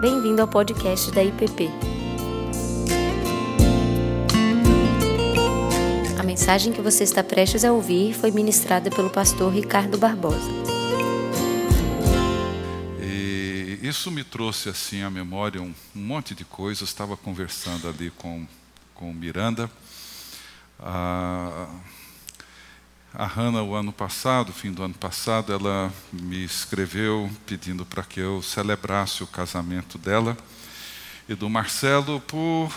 Bem-vindo 0.00 0.40
ao 0.40 0.46
podcast 0.46 1.10
da 1.10 1.24
IPP. 1.24 1.68
A 6.16 6.22
mensagem 6.22 6.72
que 6.72 6.80
você 6.80 7.02
está 7.02 7.24
prestes 7.24 7.64
a 7.64 7.72
ouvir 7.72 8.14
foi 8.14 8.30
ministrada 8.30 8.90
pelo 8.90 9.10
pastor 9.10 9.52
Ricardo 9.52 9.98
Barbosa. 9.98 10.48
E 13.02 13.80
isso 13.82 14.08
me 14.12 14.22
trouxe 14.22 14.68
assim 14.68 15.02
à 15.02 15.10
memória 15.10 15.60
um, 15.60 15.74
monte 15.92 16.32
de 16.32 16.44
coisas. 16.44 16.88
Estava 16.88 17.16
conversando 17.16 17.88
ali 17.88 18.12
com, 18.12 18.46
com 18.94 19.12
Miranda. 19.12 19.68
Ah, 20.78 21.68
a 23.14 23.26
Hanna, 23.26 23.62
o 23.62 23.74
ano 23.74 23.92
passado, 23.92 24.52
fim 24.52 24.70
do 24.70 24.82
ano 24.82 24.94
passado, 24.94 25.52
ela 25.52 25.92
me 26.12 26.44
escreveu 26.44 27.30
pedindo 27.46 27.84
para 27.86 28.02
que 28.02 28.20
eu 28.20 28.42
celebrasse 28.42 29.22
o 29.22 29.26
casamento 29.26 29.96
dela 29.96 30.36
e 31.28 31.34
do 31.34 31.48
Marcelo 31.48 32.20
por 32.20 32.70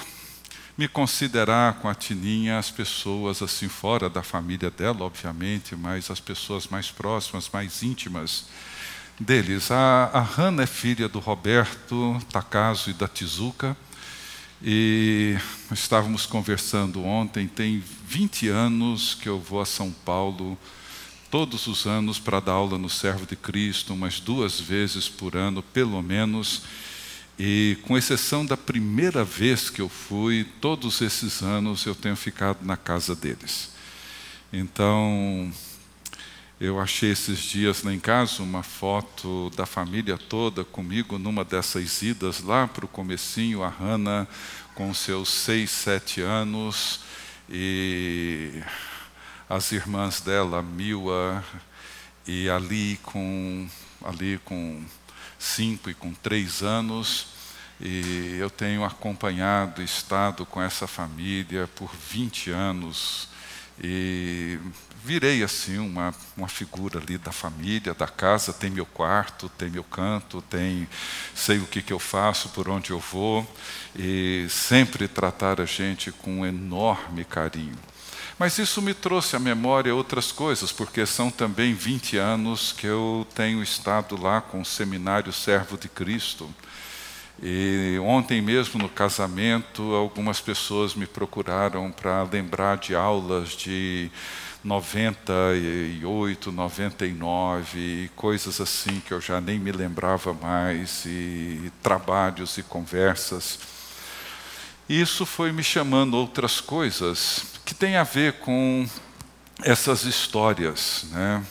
me 0.78 0.88
considerar 0.88 1.76
com 1.76 1.90
a 1.90 1.94
Tininha 1.94 2.58
as 2.58 2.72
pessoas 2.72 3.41
assim 3.41 3.68
fora 3.68 4.10
da 4.10 4.24
família 4.24 4.72
dela, 4.72 5.04
obviamente, 5.04 5.76
mas 5.76 6.10
as 6.10 6.20
pessoas 6.20 6.68
mais 6.68 6.90
próximas, 6.90 7.50
mais 7.52 7.84
íntimas 7.84 8.46
deles. 9.20 9.70
A, 9.70 10.10
a 10.13 10.22
Hanna 10.22 10.63
é 10.63 10.68
filha 10.68 11.08
do 11.08 11.20
Roberto 11.20 12.20
Takazo 12.32 12.90
e 12.90 12.94
da 12.94 13.08
Tizuka. 13.08 13.76
E 14.64 15.38
estávamos 15.72 16.28
conversando 16.28 17.04
ontem, 17.04 17.48
tem 17.48 17.84
20 18.08 18.48
anos 18.50 19.16
que 19.16 19.28
eu 19.28 19.40
vou 19.40 19.60
a 19.60 19.66
São 19.66 19.92
Paulo 20.06 20.56
todos 21.32 21.66
os 21.66 21.88
anos 21.88 22.20
para 22.20 22.40
dar 22.40 22.52
aula 22.52 22.78
no 22.78 22.90
Servo 22.90 23.26
de 23.26 23.36
Cristo, 23.36 23.94
umas 23.94 24.20
duas 24.20 24.60
vezes 24.60 25.10
por 25.10 25.35
ano, 25.35 25.63
pelo 25.63 26.00
menos. 26.04 26.62
E 27.40 27.77
com 27.84 27.98
exceção 27.98 28.46
da 28.46 28.55
primeira 28.55 29.24
vez 29.24 29.70
que 29.70 29.82
eu 29.82 29.90
fui, 29.90 30.46
todos 30.60 31.02
esses 31.02 31.41
anos 31.41 31.85
eu 31.85 31.96
tenho 31.96 32.16
ficado 32.16 32.60
na 32.63 32.78
casa 32.78 33.16
deles. 33.16 33.72
Então, 34.54 35.52
eu 36.62 36.79
achei 36.79 37.09
esses 37.09 37.40
dias 37.40 37.81
lá 37.81 37.91
em 37.91 37.99
casa 37.99 38.43
uma 38.43 38.62
foto 38.62 39.49
da 39.55 39.65
família 39.65 40.15
toda 40.15 40.63
comigo 40.63 41.17
numa 41.17 41.43
dessas 41.43 42.04
idas 42.04 42.43
lá 42.43 42.67
para 42.67 42.85
o 42.85 42.87
comecinho, 42.87 43.63
a 43.63 43.67
Hannah 43.67 44.27
com 44.76 44.93
seus 44.93 45.29
seis, 45.29 45.71
sete 45.71 46.21
anos 46.21 46.99
e 47.49 48.62
as 49.49 49.71
irmãs 49.71 50.21
dela, 50.21 50.62
Mila 50.62 51.43
e 52.27 52.48
ali 52.48 52.99
com 53.01 53.67
ali 54.05 54.39
com 54.45 54.85
cinco 55.39 55.89
e 55.89 55.95
com 55.95 56.13
três 56.13 56.62
anos. 56.62 57.26
E 57.79 58.35
eu 58.39 58.51
tenho 58.51 58.84
acompanhado, 58.84 59.82
estado 59.82 60.45
com 60.45 60.62
essa 60.62 60.85
família 60.85 61.67
por 61.73 61.89
20 61.95 62.51
anos 62.51 63.30
e 63.84 64.59
virei 65.03 65.44
assim 65.44 65.79
uma, 65.79 66.13
uma 66.38 66.47
figura 66.47 67.00
ali 67.00 67.18
da 67.18 67.31
família, 67.31 67.94
da 67.94 68.07
casa, 68.07 68.53
tem 68.53 68.69
meu 68.69 68.85
quarto, 68.85 69.50
tem 69.50 69.69
meu 69.69 69.84
canto, 69.84 70.41
tem 70.44 70.88
sei 71.34 71.57
o 71.57 71.66
que, 71.66 71.81
que 71.81 71.91
eu 71.91 71.97
faço, 71.97 72.50
por 72.50 72.69
onde 72.69 72.91
eu 72.91 73.00
vou, 73.00 73.47
e 73.96 74.46
sempre 74.50 75.07
tratar 75.07 75.59
a 75.59 75.66
gente 75.66 76.12
com 76.12 76.41
um 76.41 76.46
enorme 76.46 77.25
carinho. 77.25 77.78
Mas 78.38 78.57
isso 78.57 78.81
me 78.81 78.94
trouxe 78.94 79.35
à 79.35 79.40
memória 79.40 79.94
outras 79.94 80.31
coisas, 80.31 80.72
porque 80.72 81.06
são 81.06 81.29
também 81.29 81.73
20 81.73 82.18
anos 82.18 82.72
que 82.72 82.88
eu 82.88 83.28
tenho 83.35 83.62
estado 83.62 84.19
lá 84.19 84.41
com 84.41 84.62
o 84.62 84.66
Seminário 84.66 85.31
Servo 85.31 85.78
de 85.78 85.88
Cristo. 85.88 86.50
E 87.42 87.97
ontem 88.03 88.40
mesmo 88.42 88.80
no 88.80 88.88
casamento, 88.88 89.96
algumas 89.96 90.40
pessoas 90.40 90.94
me 90.94 91.07
procuraram 91.07 91.91
para 91.91 92.22
lembrar 92.24 92.78
de 92.78 92.94
aulas 92.94 93.50
de 93.50 94.12
98, 94.63 96.51
99, 96.51 97.80
e 97.80 98.12
coisas 98.16 98.62
assim 98.62 99.00
que 99.00 99.12
eu 99.12 99.19
já 99.19 99.41
nem 99.41 99.57
me 99.57 99.72
lembrava 99.72 100.34
mais, 100.34 101.03
e 101.06 101.72
trabalhos 101.81 102.59
e 102.59 102.63
conversas. 102.63 103.57
Isso 104.88 105.25
foi 105.25 105.51
me 105.51 105.63
chamando 105.63 106.16
outras 106.16 106.62
coisas 106.62 107.44
que 107.66 107.74
têm 107.74 107.96
a 107.96 108.03
ver 108.03 108.34
com 108.34 108.88
essas 109.63 110.03
histórias. 110.03 111.06
Né? 111.12 111.44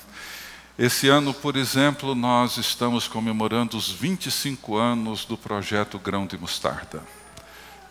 Esse 0.83 1.11
ano, 1.11 1.35
por 1.35 1.59
exemplo, 1.59 2.15
nós 2.15 2.57
estamos 2.57 3.07
comemorando 3.07 3.77
os 3.77 3.91
25 3.91 4.79
anos 4.79 5.27
do 5.27 5.37
projeto 5.37 5.99
Grão 5.99 6.27
de 6.27 6.39
Mostarda, 6.39 7.03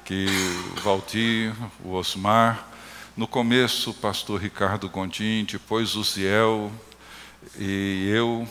que 0.04 0.26
o 0.76 0.82
Valdir, 0.82 1.54
o 1.84 1.92
Osmar, 1.92 2.68
no 3.16 3.28
começo, 3.28 3.92
o 3.92 3.94
pastor 3.94 4.42
Ricardo 4.42 4.90
Gondim, 4.90 5.46
depois 5.46 5.96
o 5.96 6.04
Ziel 6.04 6.72
e 7.60 8.10
eu 8.12 8.50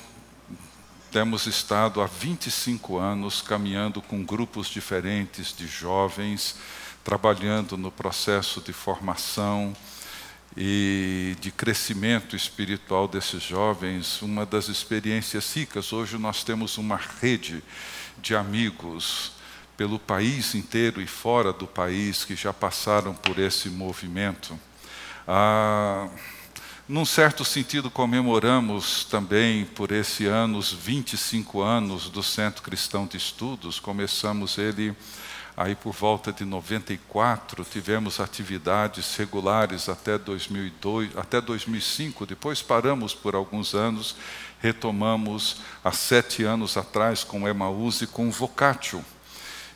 temos 1.10 1.46
estado 1.46 2.00
há 2.00 2.06
25 2.06 2.96
anos 2.96 3.42
caminhando 3.42 4.00
com 4.00 4.22
grupos 4.22 4.68
diferentes 4.68 5.52
de 5.52 5.66
jovens, 5.66 6.54
trabalhando 7.02 7.76
no 7.76 7.90
processo 7.90 8.60
de 8.60 8.72
formação 8.72 9.74
e 10.56 11.36
de 11.40 11.50
crescimento 11.50 12.34
espiritual 12.34 13.06
desses 13.06 13.42
jovens, 13.42 14.22
uma 14.22 14.44
das 14.44 14.68
experiências 14.68 15.54
ricas. 15.54 15.92
Hoje 15.92 16.18
nós 16.18 16.42
temos 16.42 16.78
uma 16.78 16.96
rede 17.20 17.62
de 18.20 18.34
amigos 18.34 19.32
pelo 19.76 19.98
país 19.98 20.54
inteiro 20.54 21.00
e 21.00 21.06
fora 21.06 21.52
do 21.52 21.66
país 21.66 22.24
que 22.24 22.34
já 22.34 22.52
passaram 22.52 23.14
por 23.14 23.38
esse 23.38 23.68
movimento. 23.68 24.58
Ah, 25.26 26.08
num 26.88 27.04
certo 27.04 27.44
sentido, 27.44 27.90
comemoramos 27.90 29.04
também 29.04 29.66
por 29.66 29.92
esse 29.92 30.24
ano 30.24 30.56
os 30.56 30.72
25 30.72 31.60
anos 31.60 32.08
do 32.08 32.22
Centro 32.22 32.62
Cristão 32.62 33.06
de 33.06 33.18
Estudos. 33.18 33.78
Começamos 33.78 34.56
ele 34.56 34.96
aí 35.58 35.74
por 35.74 35.92
volta 35.92 36.32
de 36.32 36.44
94, 36.44 37.64
tivemos 37.64 38.20
atividades 38.20 39.16
regulares 39.16 39.88
até 39.88 40.16
2002, 40.16 41.16
até 41.16 41.40
2005. 41.40 42.24
Depois 42.24 42.62
paramos 42.62 43.12
por 43.12 43.34
alguns 43.34 43.74
anos, 43.74 44.14
retomamos 44.60 45.56
há 45.84 45.90
sete 45.90 46.44
anos 46.44 46.76
atrás 46.76 47.24
com 47.24 47.48
Emaús 47.48 48.00
e 48.00 48.06
com 48.06 48.30
Vocatio 48.30 49.04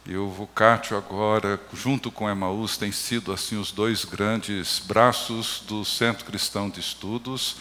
e 0.05 0.17
o 0.17 0.29
Vocatio 0.29 0.97
agora, 0.97 1.61
junto 1.73 2.11
com 2.11 2.29
Emaús, 2.29 2.77
tem 2.77 2.91
sido 2.91 3.33
assim 3.33 3.57
os 3.57 3.71
dois 3.71 4.05
grandes 4.05 4.81
braços 4.81 5.63
do 5.69 5.85
Centro 5.85 6.25
Cristão 6.25 6.69
de 6.69 6.81
Estudos. 6.81 7.57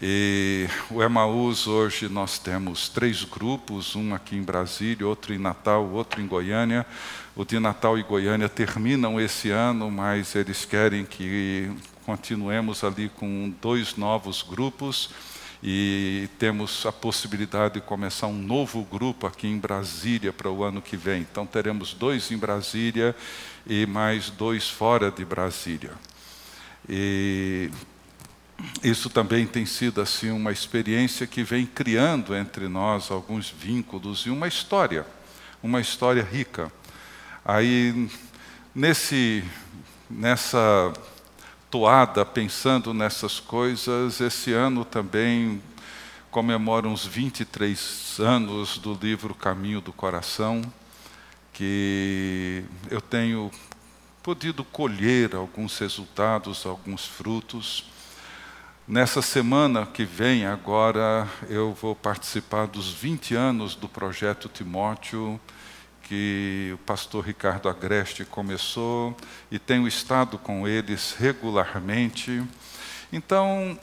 E 0.00 0.68
o 0.90 1.02
Emaús 1.02 1.66
hoje 1.66 2.08
nós 2.08 2.38
temos 2.38 2.88
três 2.88 3.24
grupos, 3.24 3.94
um 3.94 4.14
aqui 4.14 4.36
em 4.36 4.42
Brasília, 4.42 5.06
outro 5.06 5.34
em 5.34 5.38
Natal, 5.38 5.86
outro 5.90 6.20
em 6.22 6.26
Goiânia. 6.26 6.86
O 7.36 7.44
de 7.44 7.60
Natal 7.60 7.98
e 7.98 8.02
Goiânia 8.02 8.48
terminam 8.48 9.20
esse 9.20 9.50
ano, 9.50 9.90
mas 9.90 10.34
eles 10.34 10.64
querem 10.64 11.04
que 11.04 11.70
continuemos 12.06 12.82
ali 12.82 13.10
com 13.10 13.52
dois 13.60 13.94
novos 13.94 14.40
grupos 14.40 15.10
e 15.62 16.30
temos 16.38 16.86
a 16.86 16.92
possibilidade 16.92 17.74
de 17.74 17.82
começar 17.82 18.26
um 18.26 18.38
novo 18.38 18.82
grupo 18.84 19.26
aqui 19.26 19.46
em 19.46 19.58
Brasília 19.58 20.32
para 20.32 20.50
o 20.50 20.64
ano 20.64 20.80
que 20.80 20.96
vem. 20.96 21.20
Então 21.30 21.44
teremos 21.44 21.92
dois 21.92 22.30
em 22.30 22.38
Brasília 22.38 23.14
e 23.66 23.84
mais 23.84 24.30
dois 24.30 24.70
fora 24.70 25.10
de 25.10 25.22
Brasília. 25.22 25.92
E 26.88 27.70
isso 28.82 29.10
também 29.10 29.46
tem 29.46 29.66
sido 29.66 30.00
assim 30.00 30.30
uma 30.30 30.52
experiência 30.52 31.26
que 31.26 31.42
vem 31.42 31.66
criando 31.66 32.34
entre 32.34 32.66
nós 32.66 33.10
alguns 33.10 33.50
vínculos 33.50 34.20
e 34.20 34.30
uma 34.30 34.48
história, 34.48 35.04
uma 35.62 35.82
história 35.82 36.22
rica. 36.22 36.72
Aí 37.48 38.10
nesse 38.74 39.44
nessa 40.10 40.92
toada 41.70 42.24
pensando 42.24 42.92
nessas 42.92 43.38
coisas. 43.38 44.20
Esse 44.20 44.52
ano 44.52 44.84
também 44.84 45.62
comemora 46.28 46.88
uns 46.88 47.06
23 47.06 48.18
anos 48.18 48.78
do 48.78 48.94
livro 48.94 49.32
Caminho 49.32 49.80
do 49.80 49.92
Coração, 49.92 50.60
que 51.52 52.64
eu 52.90 53.00
tenho 53.00 53.48
podido 54.24 54.64
colher 54.64 55.36
alguns 55.36 55.78
resultados, 55.78 56.66
alguns 56.66 57.06
frutos. 57.06 57.84
Nessa 58.88 59.22
semana 59.22 59.86
que 59.86 60.04
vem, 60.04 60.46
agora, 60.46 61.28
eu 61.48 61.72
vou 61.72 61.94
participar 61.94 62.66
dos 62.66 62.92
20 62.92 63.36
anos 63.36 63.76
do 63.76 63.88
projeto 63.88 64.48
Timóteo 64.48 65.40
que 66.08 66.70
o 66.74 66.78
pastor 66.78 67.24
Ricardo 67.24 67.68
Agreste 67.68 68.24
começou 68.24 69.16
e 69.50 69.58
tenho 69.58 69.88
estado 69.88 70.38
com 70.38 70.66
eles 70.66 71.16
regularmente. 71.18 72.42
Então, 73.12 73.78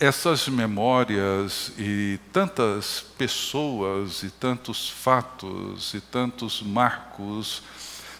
essas 0.00 0.48
memórias 0.48 1.72
e 1.78 2.18
tantas 2.32 3.04
pessoas 3.18 4.22
e 4.22 4.30
tantos 4.30 4.88
fatos 4.88 5.92
e 5.94 6.00
tantos 6.00 6.62
marcos 6.62 7.62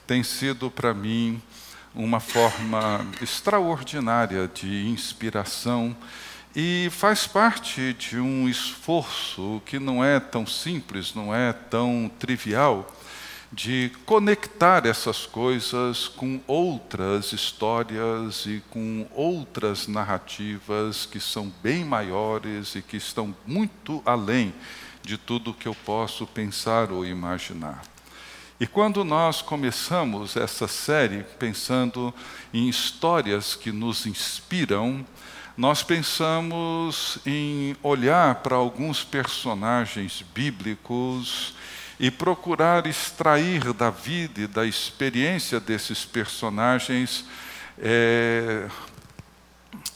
têm 0.06 0.22
sido 0.22 0.70
para 0.70 0.92
mim 0.92 1.40
uma 1.94 2.20
forma 2.20 3.06
extraordinária 3.20 4.48
de 4.48 4.86
inspiração 4.86 5.96
e 6.54 6.88
faz 6.90 7.26
parte 7.26 7.94
de 7.94 8.18
um 8.18 8.48
esforço 8.48 9.62
que 9.64 9.78
não 9.78 10.04
é 10.04 10.20
tão 10.20 10.46
simples, 10.46 11.14
não 11.14 11.34
é 11.34 11.52
tão 11.52 12.10
trivial 12.18 12.86
de 13.50 13.90
conectar 14.06 14.86
essas 14.86 15.26
coisas 15.26 16.08
com 16.08 16.40
outras 16.46 17.32
histórias 17.32 18.46
e 18.46 18.62
com 18.70 19.06
outras 19.12 19.86
narrativas 19.86 21.04
que 21.04 21.20
são 21.20 21.52
bem 21.62 21.84
maiores 21.84 22.74
e 22.74 22.82
que 22.82 22.96
estão 22.96 23.34
muito 23.46 24.02
além 24.06 24.54
de 25.02 25.18
tudo 25.18 25.52
que 25.52 25.68
eu 25.68 25.74
posso 25.74 26.26
pensar 26.26 26.90
ou 26.90 27.04
imaginar. 27.04 27.82
E 28.58 28.66
quando 28.66 29.04
nós 29.04 29.42
começamos 29.42 30.36
essa 30.36 30.68
série 30.68 31.24
pensando 31.38 32.14
em 32.54 32.68
histórias 32.68 33.54
que 33.54 33.72
nos 33.72 34.06
inspiram, 34.06 35.04
nós 35.56 35.82
pensamos 35.82 37.18
em 37.26 37.76
olhar 37.82 38.36
para 38.36 38.56
alguns 38.56 39.04
personagens 39.04 40.24
bíblicos 40.34 41.54
e 42.00 42.10
procurar 42.10 42.86
extrair 42.86 43.72
da 43.72 43.90
vida 43.90 44.40
e 44.40 44.46
da 44.46 44.64
experiência 44.66 45.60
desses 45.60 46.04
personagens 46.04 47.24
é, 47.78 48.66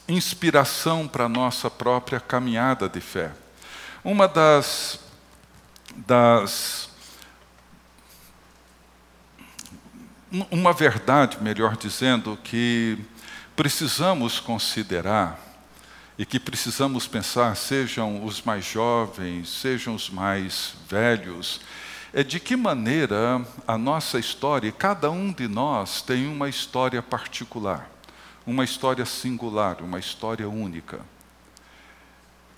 inspiração 0.06 1.08
para 1.08 1.24
a 1.24 1.28
nossa 1.28 1.70
própria 1.70 2.20
caminhada 2.20 2.88
de 2.88 3.00
fé. 3.00 3.32
Uma 4.04 4.28
das, 4.28 5.00
das 5.96 6.90
uma 10.50 10.72
verdade, 10.72 11.38
melhor 11.40 11.76
dizendo, 11.76 12.38
que 12.44 12.98
precisamos 13.54 14.38
considerar 14.38 15.45
e 16.18 16.24
que 16.24 16.40
precisamos 16.40 17.06
pensar, 17.06 17.54
sejam 17.56 18.24
os 18.24 18.42
mais 18.42 18.64
jovens, 18.64 19.48
sejam 19.48 19.94
os 19.94 20.08
mais 20.08 20.74
velhos, 20.88 21.60
é 22.12 22.22
de 22.22 22.40
que 22.40 22.56
maneira 22.56 23.44
a 23.66 23.76
nossa 23.76 24.18
história, 24.18 24.72
cada 24.72 25.10
um 25.10 25.30
de 25.32 25.46
nós 25.46 26.00
tem 26.00 26.26
uma 26.26 26.48
história 26.48 27.02
particular, 27.02 27.90
uma 28.46 28.64
história 28.64 29.04
singular, 29.04 29.82
uma 29.82 29.98
história 29.98 30.48
única. 30.48 31.00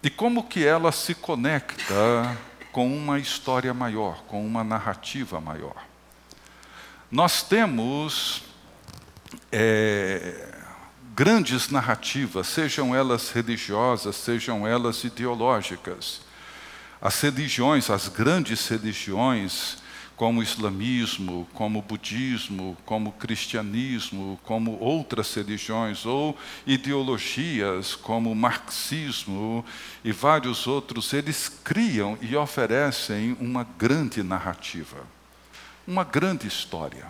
E 0.02 0.08
como 0.08 0.44
que 0.44 0.64
ela 0.64 0.92
se 0.92 1.14
conecta 1.14 2.38
com 2.70 2.86
uma 2.96 3.18
história 3.18 3.74
maior, 3.74 4.22
com 4.28 4.46
uma 4.46 4.62
narrativa 4.62 5.40
maior. 5.40 5.84
Nós 7.10 7.42
temos 7.42 8.44
é, 9.50 10.57
grandes 11.18 11.68
narrativas, 11.68 12.46
sejam 12.46 12.94
elas 12.94 13.32
religiosas, 13.32 14.14
sejam 14.14 14.64
elas 14.64 15.02
ideológicas. 15.02 16.20
As 17.02 17.20
religiões, 17.20 17.90
as 17.90 18.06
grandes 18.06 18.68
religiões, 18.68 19.78
como 20.14 20.38
o 20.38 20.42
islamismo, 20.44 21.48
como 21.54 21.80
o 21.80 21.82
budismo, 21.82 22.78
como 22.86 23.10
o 23.10 23.12
cristianismo, 23.12 24.38
como 24.44 24.78
outras 24.78 25.34
religiões, 25.34 26.06
ou 26.06 26.38
ideologias 26.64 27.96
como 27.96 28.30
o 28.30 28.36
marxismo 28.36 29.64
e 30.04 30.12
vários 30.12 30.68
outros, 30.68 31.12
eles 31.12 31.48
criam 31.48 32.16
e 32.20 32.36
oferecem 32.36 33.36
uma 33.40 33.66
grande 33.76 34.22
narrativa, 34.22 34.98
uma 35.84 36.04
grande 36.04 36.46
história. 36.46 37.06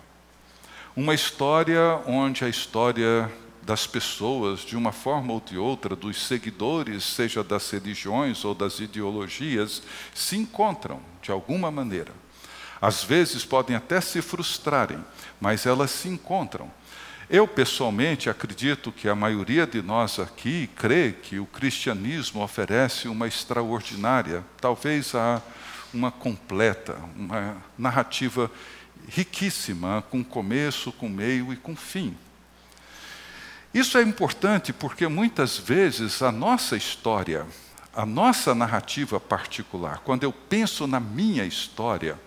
Uma 0.96 1.12
história 1.12 2.00
onde 2.06 2.42
a 2.42 2.48
história 2.48 3.30
das 3.68 3.86
pessoas, 3.86 4.60
de 4.60 4.74
uma 4.78 4.92
forma 4.92 5.34
ou 5.34 5.42
de 5.42 5.58
outra, 5.58 5.94
dos 5.94 6.26
seguidores, 6.26 7.04
seja 7.04 7.44
das 7.44 7.70
religiões 7.70 8.42
ou 8.42 8.54
das 8.54 8.80
ideologias, 8.80 9.82
se 10.14 10.38
encontram 10.38 11.02
de 11.20 11.30
alguma 11.30 11.70
maneira. 11.70 12.10
Às 12.80 13.04
vezes 13.04 13.44
podem 13.44 13.76
até 13.76 14.00
se 14.00 14.22
frustrarem, 14.22 15.04
mas 15.38 15.66
elas 15.66 15.90
se 15.90 16.08
encontram. 16.08 16.72
Eu, 17.28 17.46
pessoalmente, 17.46 18.30
acredito 18.30 18.90
que 18.90 19.06
a 19.06 19.14
maioria 19.14 19.66
de 19.66 19.82
nós 19.82 20.18
aqui 20.18 20.70
crê 20.74 21.12
que 21.12 21.38
o 21.38 21.44
cristianismo 21.44 22.42
oferece 22.42 23.06
uma 23.06 23.28
extraordinária, 23.28 24.42
talvez 24.58 25.14
a 25.14 25.42
uma 25.92 26.10
completa, 26.10 26.98
uma 27.14 27.58
narrativa 27.76 28.50
riquíssima, 29.08 30.02
com 30.10 30.24
começo, 30.24 30.90
com 30.90 31.06
meio 31.06 31.52
e 31.52 31.56
com 31.56 31.76
fim. 31.76 32.16
Isso 33.72 33.98
é 33.98 34.02
importante 34.02 34.72
porque 34.72 35.06
muitas 35.06 35.58
vezes 35.58 36.22
a 36.22 36.32
nossa 36.32 36.76
história, 36.76 37.46
a 37.94 38.06
nossa 38.06 38.54
narrativa 38.54 39.20
particular, 39.20 40.00
quando 40.04 40.24
eu 40.24 40.32
penso 40.32 40.86
na 40.86 40.98
minha 40.98 41.44
história, 41.44 42.18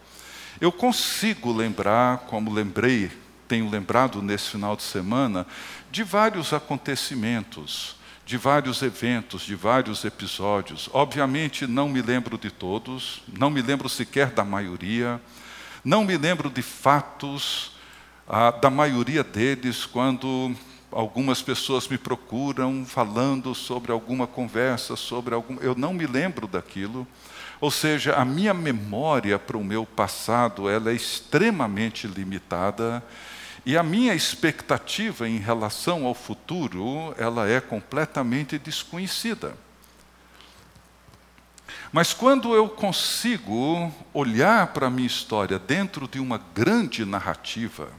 eu 0.59 0.71
consigo 0.71 1.51
lembrar, 1.51 2.19
como 2.19 2.53
lembrei, 2.53 3.11
tenho 3.47 3.69
lembrado 3.69 4.21
nesse 4.21 4.49
final 4.49 4.75
de 4.75 4.83
semana, 4.83 5.47
de 5.91 6.03
vários 6.03 6.53
acontecimentos, 6.53 7.95
de 8.23 8.38
vários 8.38 8.83
eventos, 8.83 9.41
de 9.41 9.55
vários 9.55 10.05
episódios. 10.05 10.89
Obviamente 10.93 11.65
não 11.65 11.89
me 11.89 12.01
lembro 12.01 12.38
de 12.38 12.51
todos, 12.51 13.23
não 13.27 13.49
me 13.49 13.61
lembro 13.61 13.89
sequer 13.89 14.29
da 14.29 14.45
maioria, 14.45 15.19
não 15.83 16.05
me 16.05 16.15
lembro 16.15 16.49
de 16.49 16.61
fatos 16.61 17.71
ah, 18.29 18.51
da 18.51 18.69
maioria 18.69 19.23
deles 19.23 19.85
quando 19.85 20.55
algumas 20.91 21.41
pessoas 21.41 21.88
me 21.88 21.97
procuram 21.97 22.85
falando 22.85 23.55
sobre 23.55 23.91
alguma 23.91 24.27
conversa, 24.27 24.95
sobre 24.95 25.33
algum. 25.33 25.57
Eu 25.59 25.73
não 25.75 25.93
me 25.93 26.05
lembro 26.05 26.47
daquilo. 26.47 27.07
Ou 27.59 27.71
seja, 27.71 28.15
a 28.15 28.25
minha 28.25 28.53
memória 28.53 29.38
para 29.38 29.57
o 29.57 29.63
meu 29.63 29.85
passado 29.85 30.69
ela 30.69 30.91
é 30.91 30.93
extremamente 30.93 32.07
limitada 32.07 33.03
e 33.65 33.77
a 33.77 33.83
minha 33.83 34.15
expectativa 34.15 35.29
em 35.29 35.38
relação 35.38 36.05
ao 36.05 36.15
futuro 36.15 37.13
ela 37.17 37.47
é 37.47 37.61
completamente 37.61 38.57
desconhecida. 38.57 39.55
Mas 41.91 42.13
quando 42.13 42.55
eu 42.55 42.67
consigo 42.67 43.91
olhar 44.13 44.67
para 44.67 44.88
a 44.88 44.89
minha 44.89 45.07
história 45.07 45.60
dentro 45.60 46.07
de 46.07 46.19
uma 46.19 46.41
grande 46.55 47.05
narrativa, 47.05 47.89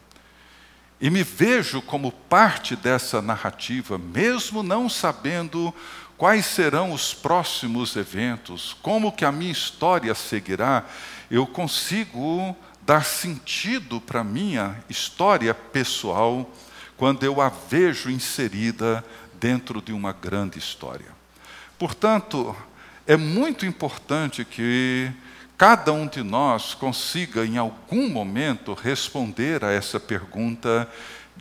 e 1.02 1.10
me 1.10 1.24
vejo 1.24 1.82
como 1.82 2.12
parte 2.12 2.76
dessa 2.76 3.20
narrativa, 3.20 3.98
mesmo 3.98 4.62
não 4.62 4.88
sabendo 4.88 5.74
quais 6.16 6.46
serão 6.46 6.92
os 6.92 7.12
próximos 7.12 7.96
eventos, 7.96 8.76
como 8.80 9.10
que 9.10 9.24
a 9.24 9.32
minha 9.32 9.50
história 9.50 10.14
seguirá, 10.14 10.84
eu 11.28 11.44
consigo 11.44 12.56
dar 12.82 13.04
sentido 13.04 14.00
para 14.00 14.20
a 14.20 14.24
minha 14.24 14.76
história 14.88 15.52
pessoal 15.52 16.48
quando 16.96 17.24
eu 17.24 17.40
a 17.40 17.48
vejo 17.48 18.08
inserida 18.08 19.04
dentro 19.40 19.82
de 19.82 19.92
uma 19.92 20.12
grande 20.12 20.56
história. 20.60 21.08
Portanto, 21.76 22.54
é 23.08 23.16
muito 23.16 23.66
importante 23.66 24.44
que 24.44 25.10
cada 25.62 25.92
um 25.92 26.08
de 26.08 26.24
nós 26.24 26.74
consiga, 26.74 27.46
em 27.46 27.56
algum 27.56 28.08
momento, 28.08 28.74
responder 28.74 29.64
a 29.64 29.70
essa 29.70 30.00
pergunta: 30.00 30.90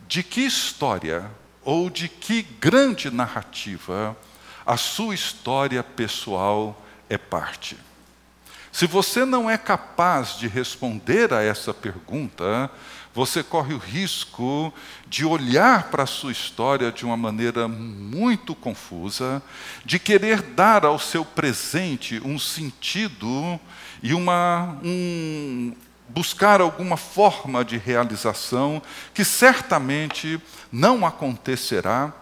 de 0.06 0.22
que 0.22 0.42
história 0.42 1.28
ou 1.64 1.90
de 1.90 2.08
que 2.08 2.42
grande 2.42 3.10
narrativa 3.10 4.16
a 4.64 4.76
sua 4.76 5.12
história 5.12 5.82
pessoal 5.82 6.80
é 7.10 7.18
parte? 7.18 7.76
Se 8.70 8.86
você 8.86 9.24
não 9.24 9.50
é 9.50 9.58
capaz 9.58 10.38
de 10.38 10.46
responder 10.46 11.34
a 11.34 11.42
essa 11.42 11.74
pergunta, 11.74 12.70
você 13.12 13.42
corre 13.42 13.74
o 13.74 13.78
risco 13.78 14.72
de 15.08 15.24
olhar 15.24 15.90
para 15.90 16.04
a 16.04 16.06
sua 16.06 16.30
história 16.30 16.92
de 16.92 17.04
uma 17.04 17.16
maneira 17.16 17.66
muito 17.66 18.54
confusa, 18.54 19.42
de 19.84 19.98
querer 19.98 20.40
dar 20.42 20.86
ao 20.86 20.96
seu 20.96 21.24
presente 21.24 22.22
um 22.24 22.38
sentido 22.38 23.60
e 24.02 24.12
uma, 24.12 24.76
um, 24.82 25.72
buscar 26.08 26.60
alguma 26.60 26.96
forma 26.96 27.64
de 27.64 27.78
realização 27.78 28.82
que 29.14 29.24
certamente 29.24 30.40
não 30.70 31.06
acontecerá, 31.06 32.12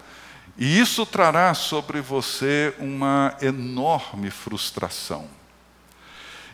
e 0.58 0.78
isso 0.78 1.06
trará 1.06 1.54
sobre 1.54 2.00
você 2.00 2.74
uma 2.78 3.34
enorme 3.40 4.30
frustração. 4.30 5.26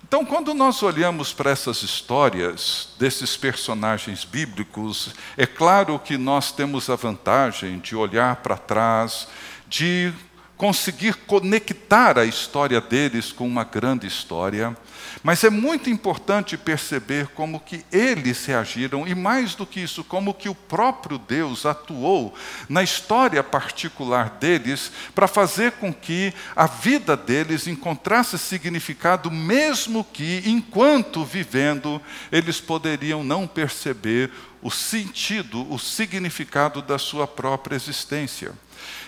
Então, 0.08 0.24
quando 0.24 0.54
nós 0.54 0.84
olhamos 0.84 1.32
para 1.32 1.50
essas 1.50 1.82
histórias 1.82 2.90
desses 2.96 3.36
personagens 3.36 4.24
bíblicos, 4.24 5.12
é 5.36 5.44
claro 5.44 5.98
que 5.98 6.16
nós 6.16 6.52
temos 6.52 6.88
a 6.88 6.94
vantagem 6.94 7.80
de 7.80 7.96
olhar 7.96 8.36
para 8.36 8.56
trás, 8.56 9.26
de 9.66 10.14
conseguir 10.56 11.14
conectar 11.26 12.18
a 12.18 12.24
história 12.24 12.80
deles 12.80 13.30
com 13.30 13.46
uma 13.46 13.64
grande 13.64 14.06
história. 14.06 14.76
Mas 15.22 15.44
é 15.44 15.50
muito 15.50 15.90
importante 15.90 16.56
perceber 16.56 17.28
como 17.28 17.60
que 17.60 17.84
eles 17.92 18.44
reagiram 18.46 19.06
e 19.06 19.14
mais 19.14 19.54
do 19.54 19.66
que 19.66 19.80
isso, 19.80 20.02
como 20.04 20.32
que 20.32 20.48
o 20.48 20.54
próprio 20.54 21.18
Deus 21.18 21.66
atuou 21.66 22.34
na 22.68 22.82
história 22.82 23.42
particular 23.42 24.30
deles 24.30 24.90
para 25.14 25.28
fazer 25.28 25.72
com 25.72 25.92
que 25.92 26.32
a 26.54 26.66
vida 26.66 27.16
deles 27.16 27.66
encontrasse 27.66 28.38
significado 28.38 29.30
mesmo 29.30 30.04
que 30.04 30.42
enquanto 30.46 31.24
vivendo 31.24 32.00
eles 32.30 32.60
poderiam 32.60 33.22
não 33.22 33.46
perceber 33.46 34.30
o 34.62 34.70
sentido, 34.70 35.70
o 35.72 35.78
significado 35.78 36.80
da 36.80 36.98
sua 36.98 37.26
própria 37.26 37.76
existência. 37.76 38.52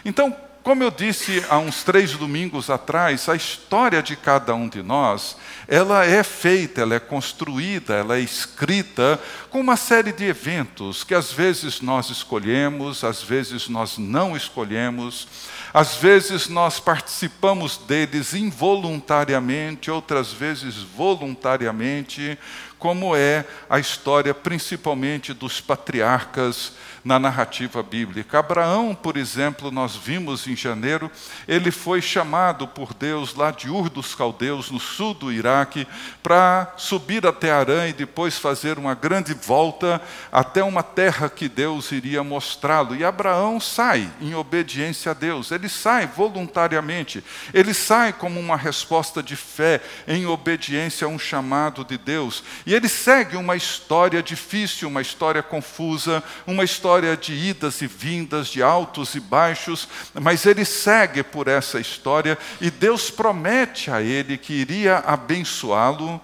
Então, 0.05 0.37
como 0.63 0.83
eu 0.83 0.91
disse 0.91 1.45
há 1.49 1.59
uns 1.59 1.83
três 1.83 2.13
domingos 2.13 2.69
atrás, 2.69 3.29
a 3.29 3.35
história 3.35 4.03
de 4.03 4.17
cada 4.17 4.55
um 4.55 4.69
de 4.69 4.83
nós, 4.83 5.37
ela 5.67 6.05
é 6.05 6.23
feita, 6.23 6.83
ela 6.83 6.95
é 6.95 7.01
construída, 7.01 7.95
ela 7.95 8.17
é 8.17 8.21
escrita 8.21 9.19
com 9.51 9.61
uma 9.61 9.77
série 9.77 10.13
de 10.13 10.25
eventos 10.25 11.05
que 11.05 11.15
às 11.15 11.33
vezes 11.33 11.81
nós 11.81 12.11
escolhemos, 12.11 13.03
às 13.03 13.23
vezes 13.23 13.69
nós 13.69 13.97
não 13.97 14.37
escolhemos, 14.37 15.27
às 15.73 15.97
vezes 15.97 16.49
nós 16.49 16.81
participamos 16.81 17.79
deles 17.79 18.35
involuntariamente, 18.35 19.91
outras 19.91 20.33
vezes 20.33 20.75
voluntariamente, 20.77 22.39
como 22.79 23.17
é 23.17 23.45
a 23.69 23.79
história 23.79 24.33
principalmente 24.33 25.33
dos 25.33 25.61
patriarcas 25.61 26.73
na 27.05 27.19
narrativa 27.19 27.83
bíblica. 27.83 28.39
Abraão, 28.39 28.95
por 28.95 29.17
exemplo, 29.17 29.71
nós 29.71 29.97
vimos 29.97 30.47
em 30.47 30.55
janeiro, 30.55 31.11
ele 31.47 31.71
foi 31.71 32.03
chamado 32.03 32.69
por 32.69 32.93
Deus 32.93 33.35
lá 33.35 33.51
de 33.51 33.71
Ur 33.71 33.89
dos 33.89 34.15
Caldeus, 34.15 34.71
no 34.71 34.79
sul 34.79 35.15
do 35.15 35.33
Iraque, 35.33 35.87
para 36.23 36.73
subir 36.77 37.27
até 37.27 37.51
Arã 37.51 37.89
e 37.89 37.93
depois 37.93 38.39
fazer 38.39 38.79
uma 38.79 38.95
grande 38.95 39.33
volta 39.33 40.01
até 40.31 40.63
uma 40.63 40.83
terra 40.83 41.31
que 41.31 41.49
Deus 41.49 41.91
iria 41.93 42.23
mostrá-lo. 42.23 42.95
E 42.95 43.05
Abraão 43.05 43.59
sai 43.59 44.11
em 44.21 44.35
obediência 44.35 45.13
a 45.13 45.15
Deus, 45.15 45.51
ele 45.51 45.69
sai 45.69 46.07
voluntariamente, 46.07 47.25
ele 47.55 47.73
sai 47.73 48.13
como 48.13 48.39
uma 48.39 48.57
resposta 48.57 49.23
de 49.23 49.37
fé, 49.37 49.81
em 50.07 50.27
obediência 50.27 51.07
a 51.07 51.09
um 51.09 51.19
chamado 51.19 51.85
de 51.85 51.97
Deus. 51.97 52.43
E 52.69 52.75
ele 52.75 52.87
segue 52.87 53.35
uma 53.35 53.57
história 53.57 54.23
difícil, 54.23 54.89
uma 54.89 55.01
história 55.01 55.43
confusa, 55.43 56.23
uma 56.47 56.63
história 56.63 57.17
de 57.17 57.33
idas 57.33 57.81
e 57.81 57.87
vindas, 57.87 58.49
de 58.49 58.63
altos 58.63 59.15
e 59.15 59.21
baixos, 59.21 59.89
mas 60.13 60.45
ele 60.45 60.67
segue 60.67 61.23
por 61.23 61.49
essa 61.49 61.81
história 61.81 62.37
e 62.61 62.71
Deus 62.71 63.11
promete 63.11 63.91
a 63.91 64.03
ele 64.03 64.37
que 64.37 64.53
iria 64.53 64.99
abençoá-lo 64.99 66.21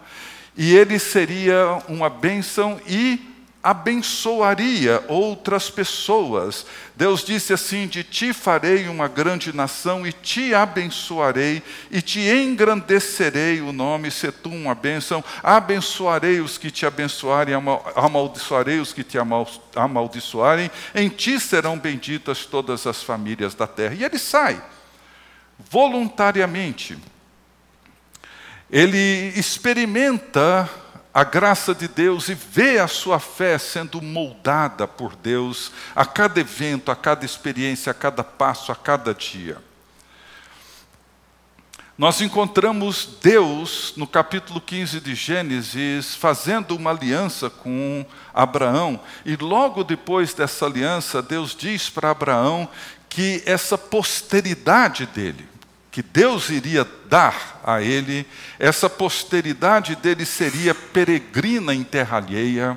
e 0.54 0.76
ele 0.76 0.98
seria 0.98 1.82
uma 1.88 2.10
bênção 2.10 2.78
e 2.86 3.33
abençoaria 3.64 5.02
outras 5.08 5.70
pessoas. 5.70 6.66
Deus 6.94 7.24
disse 7.24 7.54
assim: 7.54 7.86
De 7.86 8.04
ti 8.04 8.34
farei 8.34 8.88
uma 8.88 9.08
grande 9.08 9.56
nação, 9.56 10.06
e 10.06 10.12
te 10.12 10.54
abençoarei, 10.54 11.62
e 11.90 12.02
te 12.02 12.20
engrandecerei 12.20 13.62
o 13.62 13.72
nome, 13.72 14.10
se 14.10 14.30
tu 14.30 14.50
uma 14.50 14.74
bênção. 14.74 15.24
Abençoarei 15.42 16.40
os 16.40 16.58
que 16.58 16.70
te 16.70 16.84
abençoarem, 16.84 17.54
amaldiçoarei 17.96 18.78
os 18.80 18.92
que 18.92 19.02
te 19.02 19.16
amaldiçoarem. 19.74 20.70
Em 20.94 21.08
ti 21.08 21.40
serão 21.40 21.78
benditas 21.78 22.44
todas 22.44 22.86
as 22.86 23.02
famílias 23.02 23.54
da 23.54 23.66
terra. 23.66 23.94
E 23.94 24.04
ele 24.04 24.18
sai, 24.18 24.62
voluntariamente. 25.70 26.98
Ele 28.70 29.32
experimenta 29.36 30.68
a 31.14 31.22
graça 31.22 31.72
de 31.72 31.86
Deus 31.86 32.28
e 32.28 32.34
vê 32.34 32.80
a 32.80 32.88
sua 32.88 33.20
fé 33.20 33.56
sendo 33.56 34.02
moldada 34.02 34.88
por 34.88 35.14
Deus 35.14 35.70
a 35.94 36.04
cada 36.04 36.40
evento, 36.40 36.90
a 36.90 36.96
cada 36.96 37.24
experiência, 37.24 37.92
a 37.92 37.94
cada 37.94 38.24
passo, 38.24 38.72
a 38.72 38.74
cada 38.74 39.14
dia. 39.14 39.58
Nós 41.96 42.20
encontramos 42.20 43.08
Deus 43.22 43.92
no 43.96 44.08
capítulo 44.08 44.60
15 44.60 44.98
de 44.98 45.14
Gênesis 45.14 46.16
fazendo 46.16 46.74
uma 46.74 46.90
aliança 46.90 47.48
com 47.48 48.04
Abraão, 48.34 48.98
e 49.24 49.36
logo 49.36 49.84
depois 49.84 50.34
dessa 50.34 50.66
aliança, 50.66 51.22
Deus 51.22 51.54
diz 51.54 51.88
para 51.88 52.10
Abraão 52.10 52.68
que 53.08 53.40
essa 53.46 53.78
posteridade 53.78 55.06
dele, 55.06 55.46
que 55.94 56.02
Deus 56.02 56.50
iria 56.50 56.84
dar 57.08 57.60
a 57.62 57.80
ele, 57.80 58.26
essa 58.58 58.90
posteridade 58.90 59.94
dele 59.94 60.26
seria 60.26 60.74
peregrina 60.74 61.72
em 61.72 61.84
terra 61.84 62.16
alheia, 62.16 62.76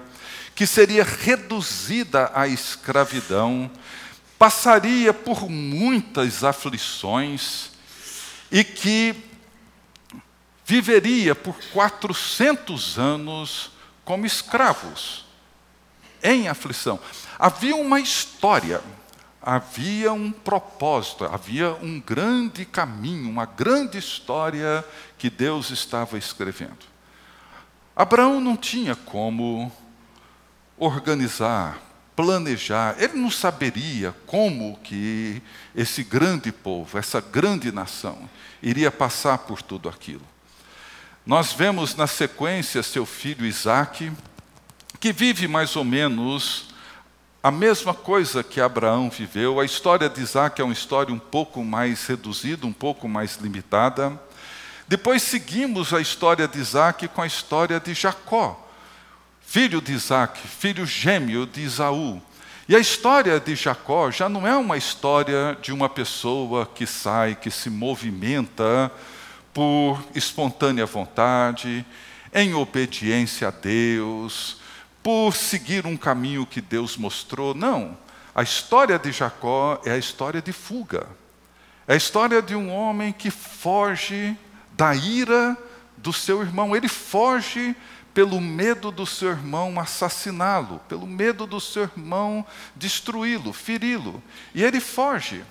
que 0.54 0.68
seria 0.68 1.04
reduzida 1.04 2.30
à 2.36 2.48
escravidão, 2.48 3.72
passaria 4.38 5.12
por 5.16 5.50
muitas 5.50 6.44
aflições 6.44 7.72
e 8.52 8.64
que 8.64 9.16
viveria 10.64 11.34
por 11.34 11.56
400 11.74 13.00
anos 13.00 13.72
como 14.06 14.28
escravos, 14.28 15.26
em 16.22 16.48
aflição. 16.48 17.00
Havia 17.40 17.76
uma 17.76 18.00
história 18.00 18.80
havia 19.42 20.12
um 20.12 20.32
propósito, 20.32 21.26
havia 21.26 21.74
um 21.76 22.00
grande 22.00 22.66
caminho, 22.66 23.30
uma 23.30 23.46
grande 23.46 23.98
história 23.98 24.84
que 25.18 25.30
Deus 25.30 25.70
estava 25.70 26.18
escrevendo. 26.18 26.86
Abraão 27.96 28.40
não 28.40 28.56
tinha 28.56 28.96
como 28.96 29.72
organizar, 30.78 31.80
planejar, 32.16 32.96
ele 33.00 33.14
não 33.14 33.32
saberia 33.32 34.14
como 34.26 34.78
que 34.84 35.42
esse 35.76 36.04
grande 36.04 36.52
povo, 36.52 36.98
essa 36.98 37.22
grande 37.22 37.72
nação, 37.72 38.30
iria 38.62 38.92
passar 38.92 39.40
por 39.40 39.62
tudo 39.62 39.88
aquilo. 39.88 40.26
Nós 41.26 41.52
vemos 41.52 41.96
na 41.96 42.08
sequência 42.08 42.82
seu 42.82 43.06
filho 43.06 43.46
Isaque, 43.46 44.12
que 45.00 45.12
vive 45.12 45.48
mais 45.48 45.76
ou 45.76 45.84
menos 45.84 46.70
a 47.42 47.52
mesma 47.52 47.94
coisa 47.94 48.44
que 48.44 48.60
Abraão 48.60 49.10
viveu, 49.10 49.60
a 49.60 49.66
história 49.66 50.10
de 50.10 50.22
Isaac 50.22 50.60
é 50.60 50.64
uma 50.64 50.74
história 50.74 51.14
um 51.14 51.20
pouco 51.20 51.64
mais 51.64 52.06
reduzida, 52.06 52.66
um 52.66 52.74
pouco 52.74 53.08
mais 53.08 53.38
limitada. 53.38 54.20
Depois 54.88 55.22
seguimos 55.22 55.94
a 55.94 56.02
história 56.02 56.48
de 56.48 56.60
Isaac 56.60 57.08
com 57.10 57.22
a 57.22 57.28
história 57.28 57.80
de 57.80 57.94
Jacó, 57.94 58.68
filho 59.42 59.82
de 59.82 59.94
Isaac, 59.94 60.40
filho 60.48 60.86
gêmeo 60.86 61.46
de 61.46 61.62
Isaú. 61.62 62.22
E 62.68 62.76
a 62.76 62.80
história 62.80 63.40
de 63.40 63.56
Jacó 63.56 64.12
já 64.12 64.28
não 64.28 64.46
é 64.46 64.56
uma 64.58 64.76
história 64.76 65.58
de 65.62 65.72
uma 65.72 65.88
pessoa 65.88 66.66
que 66.66 66.86
sai, 66.86 67.36
que 67.36 67.52
se 67.52 67.70
movimenta 67.70 68.92
por 69.54 70.04
espontânea 70.14 70.86
vontade, 70.86 71.86
em 72.34 72.54
obediência 72.54 73.48
a 73.48 73.52
Deus, 73.52 74.57
por 75.08 75.38
seguir 75.38 75.86
um 75.86 75.96
caminho 75.96 76.46
que 76.46 76.60
Deus 76.60 76.98
mostrou. 76.98 77.54
Não. 77.54 77.98
A 78.36 78.44
história 78.44 79.00
de 79.00 79.14
Jacó 79.14 79.80
é 79.86 79.92
a 79.92 79.98
história 79.98 80.42
de 80.42 80.52
fuga. 80.52 81.08
É 81.88 81.94
a 81.94 81.96
história 81.96 82.42
de 82.42 82.54
um 82.54 82.70
homem 82.70 83.14
que 83.14 83.32
foge 83.32 84.36
da 84.74 84.94
ira 84.94 85.56
do 85.96 86.12
seu 86.12 86.42
irmão. 86.42 86.76
Ele 86.76 86.90
foge 86.90 87.74
pelo 88.14 88.42
medo 88.42 88.92
do 88.92 89.06
seu 89.06 89.30
irmão 89.30 89.80
assassiná-lo, 89.80 90.82
pelo 90.90 91.08
medo 91.08 91.48
do 91.48 91.62
seu 91.62 91.84
irmão 91.84 92.46
destruí-lo, 92.76 93.54
feri-lo. 93.54 94.22
E 94.54 94.62
ele 94.62 94.82
foge. 94.82 95.42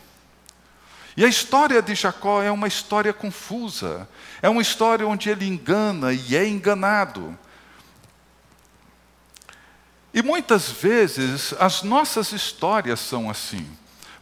E 1.17 1.25
a 1.25 1.29
história 1.29 1.81
de 1.81 1.95
Jacó 1.95 2.43
é 2.43 2.51
uma 2.51 2.69
história 2.69 3.15
confusa. 3.15 4.07
É 4.43 4.51
uma 4.51 4.61
história 4.61 5.09
onde 5.09 5.31
ele 5.31 5.47
engana 5.47 6.13
e 6.13 6.37
é 6.37 6.47
enganado. 6.47 7.39
E 10.17 10.23
muitas 10.23 10.71
vezes 10.71 11.53
as 11.61 11.83
nossas 11.83 12.33
histórias 12.33 13.01
são 13.01 13.29
assim. 13.29 13.69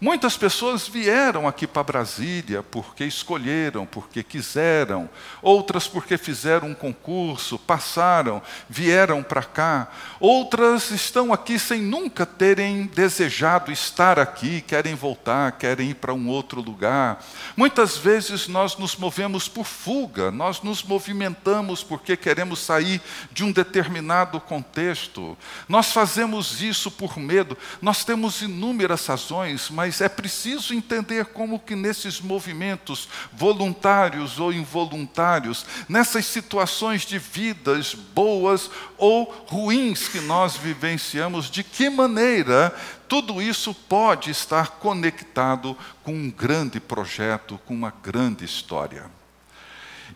Muitas 0.05 0.37
pessoas 0.37 0.87
vieram 0.87 1.49
aqui 1.49 1.67
para 1.67 1.83
Brasília 1.83 2.63
porque 2.63 3.07
escolheram, 3.07 3.87
porque 3.87 4.23
quiseram, 4.23 5.09
outras 5.41 5.89
porque 5.89 6.19
fizeram 6.19 6.69
um 6.69 6.75
concurso, 6.75 7.59
passaram, 7.59 8.43
vieram 8.69 9.23
para 9.23 9.43
cá, 9.43 9.91
outras 10.21 10.91
estão 10.91 11.33
aqui 11.33 11.59
sem 11.59 11.81
nunca 11.81 12.27
terem 12.27 12.85
desejado 12.85 13.73
estar 13.73 14.19
aqui, 14.19 14.61
querem 14.61 14.95
voltar, 14.95 15.53
querem 15.53 15.89
ir 15.89 15.95
para 15.95 16.13
um 16.13 16.29
outro 16.29 16.61
lugar. 16.61 17.25
Muitas 17.57 17.97
vezes 17.97 18.47
nós 18.47 18.77
nos 18.77 18.97
movemos 18.97 19.49
por 19.49 19.65
fuga, 19.65 20.31
nós 20.31 20.61
nos 20.61 20.83
movimentamos 20.83 21.83
porque 21.83 22.15
queremos 22.15 22.59
sair 22.59 23.01
de 23.33 23.43
um 23.43 23.51
determinado 23.51 24.39
contexto, 24.39 25.35
nós 25.67 25.93
fazemos 25.93 26.61
isso 26.61 26.91
por 26.91 27.17
medo, 27.17 27.57
nós 27.81 28.05
temos 28.05 28.43
inúmeras 28.43 29.07
razões, 29.07 29.71
mas 29.71 29.94
mas 29.95 30.01
é 30.01 30.09
preciso 30.09 30.75
entender 30.75 31.27
como 31.27 31.61
que 31.61 31.77
nesses 31.77 32.21
movimentos 32.21 33.09
voluntários 33.33 34.41
ou 34.41 34.53
involuntários, 34.53 35.65
nessas 35.89 36.27
situações 36.27 37.03
de 37.03 37.17
vidas 37.17 37.95
boas 37.95 38.69
ou 38.99 39.25
ruins 39.47 40.09
que 40.09 40.21
nós 40.21 40.57
vivenciamos, 40.57 41.49
de 41.49 41.63
que 41.63 41.89
maneira 41.89 42.75
tudo 43.07 43.41
isso 43.41 43.73
pode 43.73 44.33
estar 44.33 44.81
conectado 44.81 45.79
com 46.03 46.13
um 46.13 46.29
grande 46.29 46.81
projeto, 46.81 47.61
com 47.65 47.73
uma 47.73 47.95
grande 48.03 48.45
história. 48.45 49.05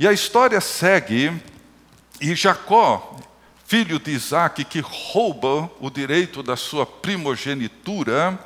E 0.01 0.09
a 0.09 0.13
história 0.13 0.61
segue, 0.61 1.41
e 2.21 2.35
Jacó, 2.35 3.17
filho 3.65 4.01
de 4.01 4.11
Isaac, 4.11 4.65
que 4.65 4.81
rouba 4.81 5.71
o 5.79 5.89
direito 5.89 6.43
da 6.43 6.57
sua 6.57 6.85
primogenitura, 6.85 8.37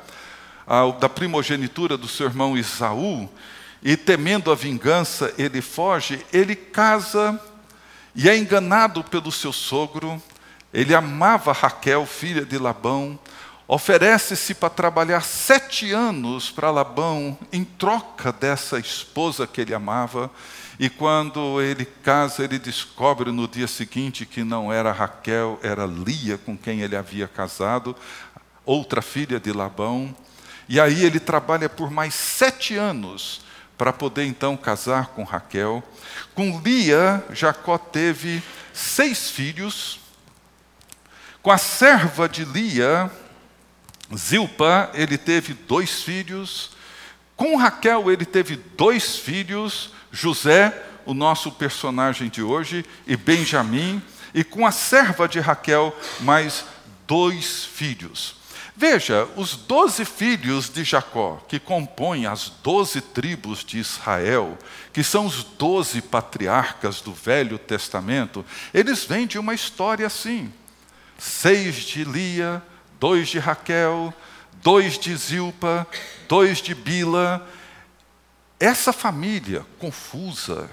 da 0.99 1.09
primogenitura 1.09 1.97
do 1.97 2.07
seu 2.07 2.27
irmão 2.27 2.57
Isaú, 2.57 3.29
e 3.81 3.97
temendo 3.97 4.51
a 4.51 4.55
vingança, 4.55 5.33
ele 5.37 5.61
foge, 5.61 6.25
ele 6.31 6.55
casa 6.55 7.39
e 8.15 8.29
é 8.29 8.37
enganado 8.37 9.03
pelo 9.03 9.31
seu 9.31 9.51
sogro. 9.51 10.21
Ele 10.73 10.95
amava 10.95 11.51
Raquel, 11.51 12.05
filha 12.05 12.45
de 12.45 12.57
Labão, 12.57 13.19
oferece-se 13.67 14.53
para 14.53 14.69
trabalhar 14.69 15.21
sete 15.21 15.91
anos 15.91 16.49
para 16.49 16.71
Labão 16.71 17.37
em 17.51 17.63
troca 17.63 18.31
dessa 18.31 18.79
esposa 18.79 19.45
que 19.45 19.61
ele 19.61 19.73
amava. 19.73 20.31
E 20.79 20.89
quando 20.89 21.61
ele 21.61 21.85
casa, 21.85 22.43
ele 22.43 22.57
descobre 22.57 23.31
no 23.31 23.47
dia 23.47 23.67
seguinte 23.67 24.25
que 24.25 24.43
não 24.43 24.73
era 24.73 24.91
Raquel, 24.91 25.59
era 25.61 25.85
Lia 25.85 26.37
com 26.37 26.57
quem 26.57 26.81
ele 26.81 26.95
havia 26.95 27.27
casado, 27.27 27.95
outra 28.65 29.01
filha 29.01 29.39
de 29.39 29.51
Labão. 29.51 30.15
E 30.67 30.79
aí 30.79 31.03
ele 31.03 31.19
trabalha 31.19 31.67
por 31.67 31.91
mais 31.91 32.13
sete 32.13 32.75
anos 32.75 33.41
para 33.77 33.91
poder 33.91 34.25
então 34.25 34.55
casar 34.55 35.07
com 35.07 35.23
Raquel. 35.23 35.83
Com 36.33 36.59
Lia, 36.59 37.23
Jacó 37.31 37.77
teve 37.77 38.41
seis 38.73 39.29
filhos. 39.29 39.99
Com 41.41 41.51
a 41.51 41.57
serva 41.57 42.29
de 42.29 42.45
Lia, 42.45 43.11
Zilpa, 44.15 44.89
ele 44.93 45.17
teve 45.17 45.53
dois 45.53 46.01
filhos. 46.03 46.71
Com 47.35 47.57
Raquel, 47.57 48.11
ele 48.11 48.25
teve 48.25 48.55
dois 48.55 49.17
filhos. 49.17 49.91
José, 50.11 50.71
o 51.05 51.13
nosso 51.13 51.51
personagem 51.51 52.29
de 52.29 52.41
hoje, 52.41 52.85
e 53.05 53.17
Benjamim, 53.17 54.01
e 54.33 54.43
com 54.43 54.65
a 54.65 54.71
serva 54.71 55.27
de 55.27 55.39
Raquel, 55.39 55.95
mais 56.21 56.65
dois 57.07 57.65
filhos. 57.65 58.35
Veja, 58.75 59.27
os 59.35 59.55
doze 59.55 60.03
filhos 60.03 60.67
de 60.67 60.83
Jacó, 60.83 61.39
que 61.47 61.59
compõem 61.59 62.25
as 62.25 62.49
doze 62.49 63.01
tribos 63.01 63.63
de 63.63 63.77
Israel, 63.77 64.57
que 64.91 65.03
são 65.03 65.27
os 65.27 65.43
doze 65.43 66.01
patriarcas 66.01 66.99
do 66.99 67.13
Velho 67.13 67.59
Testamento, 67.59 68.43
eles 68.73 69.05
vêm 69.05 69.27
de 69.27 69.37
uma 69.37 69.53
história 69.53 70.07
assim: 70.07 70.51
seis 71.19 71.75
de 71.75 72.03
Lia, 72.03 72.63
dois 72.99 73.29
de 73.29 73.37
Raquel, 73.37 74.11
dois 74.55 74.97
de 74.97 75.15
Zilpa, 75.15 75.85
dois 76.27 76.59
de 76.59 76.73
Bila, 76.73 77.47
essa 78.59 78.91
família 78.91 79.63
confusa, 79.77 80.67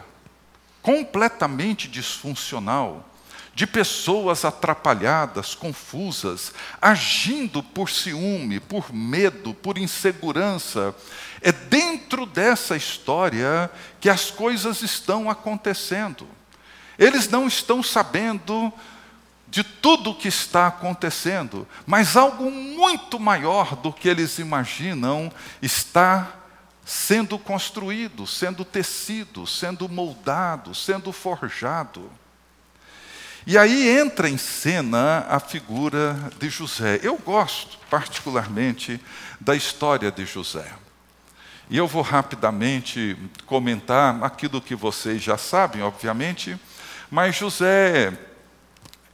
completamente 0.81 1.87
disfuncional, 1.87 3.10
de 3.55 3.67
pessoas 3.67 4.45
atrapalhadas, 4.45 5.55
confusas, 5.55 6.53
agindo 6.81 7.63
por 7.63 7.91
ciúme, 7.91 8.61
por 8.61 8.93
medo, 8.93 9.53
por 9.53 9.77
insegurança, 9.77 10.95
é 11.43 11.53
dentro 11.53 12.27
dessa 12.27 12.77
história 12.77 13.71
que 14.01 14.09
as 14.09 14.31
coisas 14.31 14.83
estão 14.83 15.29
acontecendo. 15.29 16.27
Eles 16.99 17.29
não 17.29 17.47
estão 17.47 17.83
sabendo 17.83 18.73
de 19.49 19.65
tudo 19.65 20.11
o 20.11 20.15
que 20.15 20.29
está 20.29 20.69
acontecendo, 20.69 21.67
mas 21.85 22.17
algo 22.17 22.51
muito 22.51 23.19
maior 23.19 23.75
do 23.75 23.93
que 23.93 24.09
eles 24.09 24.39
imaginam 24.39 25.31
está 25.61 26.37
sendo 26.85 27.39
construído, 27.39 28.27
sendo 28.27 28.65
tecido, 28.65 29.47
sendo 29.47 29.89
moldado, 29.89 30.75
sendo 30.75 31.13
forjado. 31.13 32.11
E 33.51 33.59
aí 33.59 33.99
entra 33.99 34.29
em 34.29 34.39
cena 34.39 35.27
a 35.29 35.41
figura 35.41 36.31
de 36.39 36.49
José. 36.49 37.01
Eu 37.03 37.17
gosto 37.17 37.79
particularmente 37.91 39.01
da 39.41 39.57
história 39.57 40.09
de 40.09 40.25
José. 40.25 40.73
E 41.69 41.77
eu 41.77 41.89
vou 41.89 42.01
rapidamente 42.01 43.19
comentar 43.47 44.23
aquilo 44.23 44.61
que 44.61 44.77
vocês 44.77 45.21
já 45.21 45.37
sabem, 45.37 45.83
obviamente, 45.83 46.57
mas 47.11 47.35
José, 47.35 48.17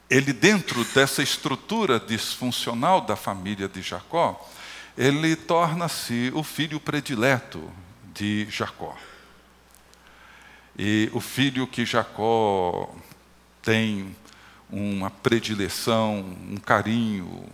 ele 0.07 0.31
dentro 0.31 0.85
dessa 0.93 1.23
estrutura 1.23 1.99
disfuncional 1.99 3.01
da 3.01 3.15
família 3.15 3.67
de 3.67 3.81
Jacó, 3.81 4.47
ele 4.95 5.35
torna-se 5.35 6.31
o 6.35 6.43
filho 6.43 6.79
predileto 6.79 7.71
de 8.13 8.45
Jacó. 8.51 8.95
E 10.77 11.09
o 11.11 11.19
filho 11.19 11.65
que 11.65 11.83
Jacó 11.87 12.95
tem 13.63 14.15
uma 14.69 15.09
predileção, 15.09 16.37
um 16.49 16.57
carinho, 16.57 17.45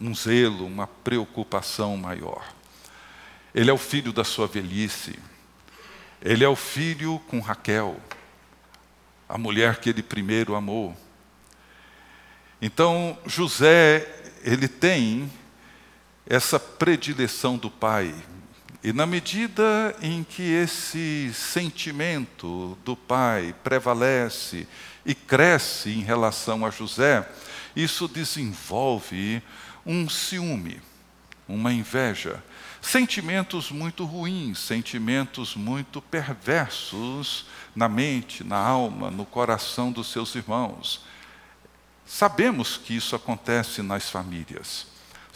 um 0.00 0.14
zelo, 0.14 0.66
uma 0.66 0.86
preocupação 0.86 1.96
maior. 1.96 2.54
Ele 3.54 3.70
é 3.70 3.72
o 3.72 3.78
filho 3.78 4.12
da 4.12 4.24
sua 4.24 4.46
velhice. 4.46 5.18
Ele 6.22 6.44
é 6.44 6.48
o 6.48 6.56
filho 6.56 7.20
com 7.28 7.40
Raquel, 7.40 7.96
a 9.28 9.38
mulher 9.38 9.78
que 9.78 9.88
ele 9.88 10.02
primeiro 10.02 10.54
amou. 10.54 10.96
Então, 12.60 13.16
José, 13.24 14.06
ele 14.42 14.66
tem 14.66 15.30
essa 16.26 16.58
predileção 16.58 17.56
do 17.56 17.70
pai. 17.70 18.14
E 18.82 18.92
na 18.92 19.06
medida 19.06 19.96
em 20.00 20.22
que 20.22 20.42
esse 20.42 21.32
sentimento 21.34 22.78
do 22.84 22.94
pai 22.94 23.54
prevalece 23.64 24.68
e 25.04 25.14
cresce 25.14 25.90
em 25.90 26.02
relação 26.02 26.64
a 26.64 26.70
José, 26.70 27.28
isso 27.74 28.06
desenvolve 28.06 29.42
um 29.84 30.08
ciúme, 30.08 30.80
uma 31.48 31.72
inveja, 31.72 32.42
sentimentos 32.80 33.70
muito 33.72 34.04
ruins, 34.04 34.60
sentimentos 34.60 35.56
muito 35.56 36.00
perversos 36.00 37.46
na 37.74 37.88
mente, 37.88 38.44
na 38.44 38.58
alma, 38.58 39.10
no 39.10 39.26
coração 39.26 39.90
dos 39.90 40.12
seus 40.12 40.34
irmãos. 40.36 41.00
Sabemos 42.06 42.76
que 42.76 42.94
isso 42.94 43.16
acontece 43.16 43.82
nas 43.82 44.08
famílias. 44.08 44.86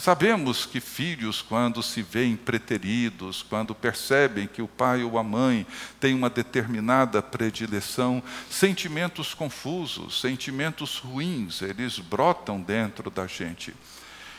Sabemos 0.03 0.67
que 0.67 0.81
filhos, 0.81 1.41
quando 1.41 1.81
se 1.81 2.03
veem 2.03 2.35
preteridos, 2.35 3.41
quando 3.41 3.73
percebem 3.73 4.49
que 4.49 4.61
o 4.61 4.67
pai 4.67 5.05
ou 5.05 5.17
a 5.17 5.23
mãe 5.23 5.65
tem 6.01 6.13
uma 6.13 6.29
determinada 6.29 7.23
predileção, 7.23 8.21
sentimentos 8.51 9.33
confusos, 9.33 10.21
sentimentos 10.21 10.99
ruins, 10.99 11.63
eles 11.63 12.01
brotam 12.01 12.61
dentro 12.61 13.13
da 13.13 13.29
gente. 13.29 13.73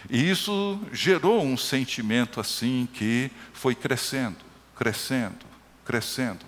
E 0.09 0.29
isso 0.29 0.81
gerou 0.91 1.41
um 1.41 1.55
sentimento 1.55 2.41
assim 2.41 2.85
que 2.93 3.31
foi 3.53 3.73
crescendo, 3.73 4.39
crescendo, 4.75 5.45
crescendo. 5.85 6.45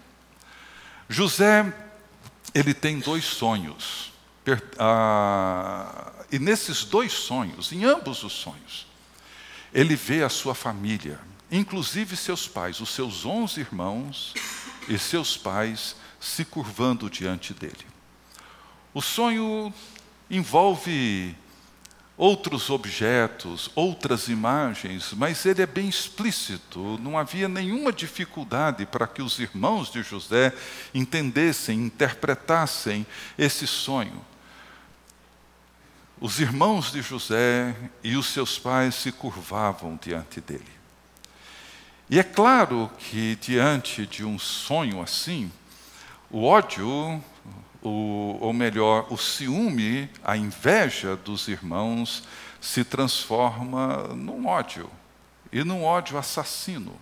José, 1.08 1.74
ele 2.54 2.74
tem 2.74 3.00
dois 3.00 3.24
sonhos. 3.24 4.12
Ah, 4.78 6.12
e 6.30 6.38
nesses 6.38 6.84
dois 6.84 7.14
sonhos, 7.14 7.72
em 7.72 7.86
ambos 7.86 8.22
os 8.22 8.34
sonhos, 8.34 8.94
ele 9.76 9.98
vê 9.98 10.24
a 10.24 10.30
sua 10.30 10.56
família, 10.56 11.20
inclusive 11.52 12.16
seus 12.16 12.48
pais, 12.48 12.80
os 12.80 12.92
seus 12.92 13.26
onze 13.26 13.60
irmãos 13.60 14.34
e 14.88 14.98
seus 14.98 15.36
pais 15.36 15.98
se 16.18 16.46
curvando 16.46 17.10
diante 17.10 17.54
dele. 17.54 17.86
O 18.94 19.02
sonho 19.02 19.74
envolve 20.32 21.36
outros 22.16 22.70
objetos, 22.70 23.70
outras 23.76 24.30
imagens, 24.30 25.12
mas 25.12 25.46
ele 25.46 25.62
é 25.62 25.66
bem 25.66 25.90
explícito, 25.90 26.98
não 27.02 27.18
havia 27.18 27.50
nenhuma 27.50 27.92
dificuldade 27.92 28.86
para 28.86 29.06
que 29.06 29.22
os 29.22 29.40
irmãos 29.40 29.92
de 29.92 30.02
José 30.02 30.54
entendessem, 30.94 31.78
interpretassem 31.78 33.06
esse 33.38 33.68
sonho. 33.68 34.24
Os 36.20 36.40
irmãos 36.40 36.94
de 36.94 37.02
José 37.02 37.76
e 38.02 38.16
os 38.16 38.28
seus 38.28 38.58
pais 38.58 38.96
se 38.96 39.12
curvavam 39.12 40.00
diante 40.02 40.40
dele. 40.40 40.64
E 42.10 42.18
é 42.20 42.24
claro 42.24 42.90
que, 42.98 43.36
diante 43.36 44.06
de 44.06 44.24
um 44.24 44.40
sonho 44.40 45.02
assim, 45.02 45.52
o 46.32 46.44
ódio, 46.44 47.22
o, 47.82 48.38
ou 48.40 48.54
melhor, 48.54 49.08
o 49.10 49.18
ciúme, 49.18 50.10
a 50.24 50.38
inveja 50.38 51.16
dos 51.18 51.48
irmãos 51.48 52.24
se 52.62 52.84
transforma 52.84 54.08
num 54.16 54.48
ódio 54.48 54.90
e 55.52 55.64
num 55.64 55.84
ódio 55.84 56.18
assassino. 56.18 56.96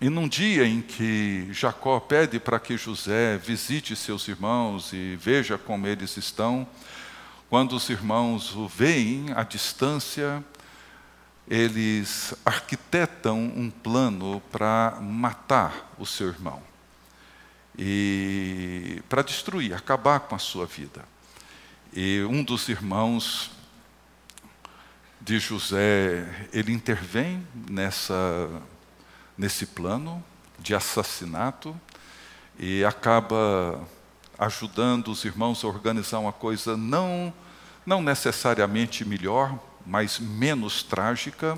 E 0.00 0.10
num 0.10 0.28
dia 0.28 0.66
em 0.66 0.82
que 0.82 1.48
Jacó 1.52 1.98
pede 1.98 2.38
para 2.38 2.60
que 2.60 2.76
José 2.76 3.38
visite 3.38 3.96
seus 3.96 4.28
irmãos 4.28 4.92
e 4.92 5.16
veja 5.16 5.56
como 5.56 5.86
eles 5.86 6.16
estão, 6.16 6.66
quando 7.48 7.74
os 7.76 7.88
irmãos 7.88 8.54
o 8.54 8.66
veem 8.66 9.32
à 9.34 9.42
distância, 9.42 10.44
eles 11.48 12.34
arquitetam 12.44 13.38
um 13.38 13.70
plano 13.70 14.42
para 14.50 14.98
matar 15.00 15.92
o 15.98 16.06
seu 16.06 16.28
irmão 16.28 16.62
e 17.78 19.02
para 19.08 19.22
destruir, 19.22 19.74
acabar 19.74 20.20
com 20.20 20.34
a 20.34 20.38
sua 20.38 20.66
vida. 20.66 21.04
E 21.92 22.22
um 22.22 22.42
dos 22.42 22.68
irmãos 22.68 23.50
de 25.20 25.38
José, 25.38 26.48
ele 26.52 26.72
intervém 26.72 27.46
nessa 27.70 28.50
nesse 29.36 29.66
plano 29.66 30.24
de 30.58 30.74
assassinato 30.74 31.78
e 32.58 32.84
acaba 32.84 33.80
ajudando 34.38 35.08
os 35.08 35.24
irmãos 35.24 35.64
a 35.64 35.68
organizar 35.68 36.18
uma 36.18 36.32
coisa 36.32 36.76
não 36.76 37.32
não 37.86 38.02
necessariamente 38.02 39.04
melhor, 39.04 39.58
mas 39.86 40.18
menos 40.18 40.82
trágica. 40.82 41.56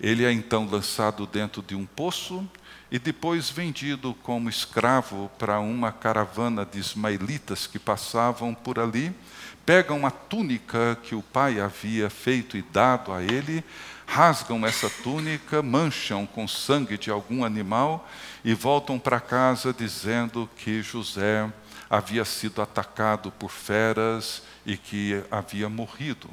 Ele 0.00 0.24
é 0.24 0.32
então 0.32 0.66
lançado 0.66 1.26
dentro 1.26 1.62
de 1.62 1.74
um 1.74 1.86
poço 1.86 2.48
e 2.90 2.98
depois 2.98 3.50
vendido 3.50 4.14
como 4.22 4.48
escravo 4.48 5.30
para 5.38 5.60
uma 5.60 5.92
caravana 5.92 6.64
de 6.64 6.78
ismaelitas 6.78 7.66
que 7.66 7.78
passavam 7.78 8.54
por 8.54 8.78
ali. 8.78 9.14
Pegam 9.66 10.06
a 10.06 10.10
túnica 10.10 10.98
que 11.02 11.14
o 11.14 11.22
pai 11.22 11.60
havia 11.60 12.10
feito 12.10 12.56
e 12.56 12.62
dado 12.62 13.12
a 13.12 13.22
ele, 13.22 13.64
rasgam 14.06 14.64
essa 14.66 14.90
túnica, 14.90 15.62
mancham 15.62 16.26
com 16.26 16.46
sangue 16.46 16.98
de 16.98 17.10
algum 17.10 17.44
animal 17.44 18.08
e 18.44 18.52
voltam 18.52 18.98
para 18.98 19.20
casa 19.20 19.72
dizendo 19.72 20.48
que 20.56 20.82
José 20.82 21.50
havia 21.88 22.24
sido 22.24 22.62
atacado 22.62 23.30
por 23.32 23.50
feras 23.50 24.42
e 24.64 24.76
que 24.76 25.22
havia 25.30 25.68
morrido. 25.68 26.28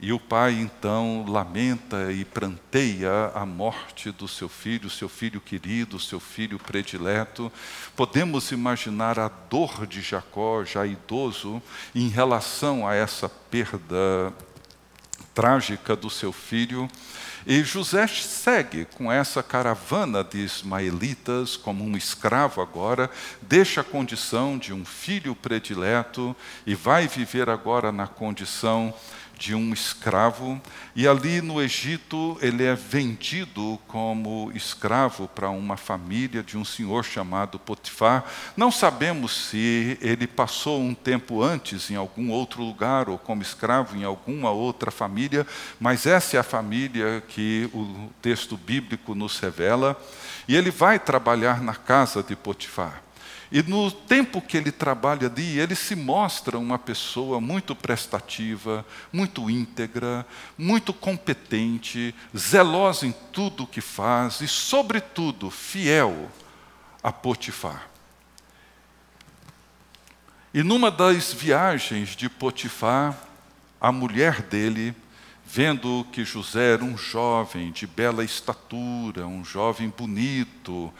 E 0.00 0.12
o 0.12 0.20
pai 0.20 0.52
então 0.54 1.24
lamenta 1.26 2.12
e 2.12 2.24
pranteia 2.24 3.30
a 3.34 3.46
morte 3.46 4.10
do 4.10 4.28
seu 4.28 4.48
filho, 4.48 4.90
seu 4.90 5.08
filho 5.08 5.40
querido, 5.40 5.98
seu 5.98 6.20
filho 6.20 6.58
predileto. 6.58 7.50
Podemos 7.96 8.50
imaginar 8.50 9.18
a 9.18 9.28
dor 9.28 9.86
de 9.86 10.02
Jacó, 10.02 10.64
já 10.64 10.84
idoso, 10.84 11.62
em 11.94 12.08
relação 12.08 12.86
a 12.86 12.94
essa 12.94 13.28
perda 13.28 14.32
trágica 15.34 15.96
do 15.96 16.10
seu 16.10 16.32
filho. 16.32 16.88
E 17.46 17.62
José 17.62 18.06
segue 18.06 18.86
com 18.86 19.12
essa 19.12 19.42
caravana 19.42 20.24
de 20.24 20.38
ismaelitas, 20.38 21.58
como 21.58 21.84
um 21.84 21.94
escravo 21.94 22.62
agora, 22.62 23.10
deixa 23.42 23.82
a 23.82 23.84
condição 23.84 24.56
de 24.56 24.72
um 24.72 24.82
filho 24.82 25.34
predileto 25.34 26.34
e 26.66 26.74
vai 26.74 27.06
viver 27.06 27.50
agora 27.50 27.92
na 27.92 28.06
condição 28.06 28.94
de 29.38 29.54
um 29.54 29.72
escravo, 29.72 30.60
e 30.96 31.06
ali 31.06 31.40
no 31.40 31.60
Egito 31.60 32.38
ele 32.40 32.64
é 32.64 32.74
vendido 32.74 33.78
como 33.86 34.50
escravo 34.54 35.28
para 35.28 35.50
uma 35.50 35.76
família 35.76 36.42
de 36.42 36.56
um 36.56 36.64
senhor 36.64 37.04
chamado 37.04 37.58
Potifar. 37.58 38.24
Não 38.56 38.70
sabemos 38.70 39.48
se 39.48 39.98
ele 40.00 40.26
passou 40.26 40.80
um 40.80 40.94
tempo 40.94 41.42
antes 41.42 41.90
em 41.90 41.96
algum 41.96 42.30
outro 42.30 42.62
lugar 42.62 43.08
ou 43.08 43.18
como 43.18 43.42
escravo 43.42 43.96
em 43.96 44.04
alguma 44.04 44.50
outra 44.50 44.90
família, 44.90 45.46
mas 45.78 46.06
essa 46.06 46.36
é 46.36 46.40
a 46.40 46.44
família 46.44 47.22
que 47.28 47.68
o 47.72 48.10
texto 48.22 48.56
bíblico 48.56 49.14
nos 49.14 49.38
revela, 49.38 49.96
e 50.48 50.56
ele 50.56 50.70
vai 50.70 50.98
trabalhar 50.98 51.62
na 51.62 51.74
casa 51.74 52.22
de 52.22 52.34
Potifar. 52.34 53.03
E 53.54 53.62
no 53.62 53.88
tempo 53.88 54.42
que 54.42 54.56
ele 54.56 54.72
trabalha 54.72 55.28
ali, 55.28 55.60
ele 55.60 55.76
se 55.76 55.94
mostra 55.94 56.58
uma 56.58 56.76
pessoa 56.76 57.40
muito 57.40 57.72
prestativa, 57.72 58.84
muito 59.12 59.48
íntegra, 59.48 60.26
muito 60.58 60.92
competente, 60.92 62.12
zelosa 62.36 63.06
em 63.06 63.14
tudo 63.30 63.62
o 63.62 63.66
que 63.68 63.80
faz 63.80 64.40
e, 64.40 64.48
sobretudo, 64.48 65.52
fiel 65.52 66.28
a 67.00 67.12
Potifar. 67.12 67.88
E 70.52 70.64
numa 70.64 70.90
das 70.90 71.32
viagens 71.32 72.16
de 72.16 72.28
Potifar, 72.28 73.16
a 73.80 73.92
mulher 73.92 74.42
dele, 74.42 74.96
vendo 75.46 76.06
que 76.12 76.24
José 76.24 76.72
era 76.72 76.84
um 76.84 76.96
jovem 76.96 77.70
de 77.70 77.86
bela 77.86 78.24
estatura, 78.24 79.26
um 79.26 79.44
jovem 79.44 79.92
bonito, 79.96 80.92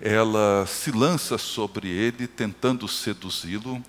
ela 0.00 0.66
se 0.66 0.90
lança 0.90 1.38
sobre 1.38 1.88
ele, 1.88 2.26
tentando 2.26 2.88
seduzi-lo. 2.88 3.82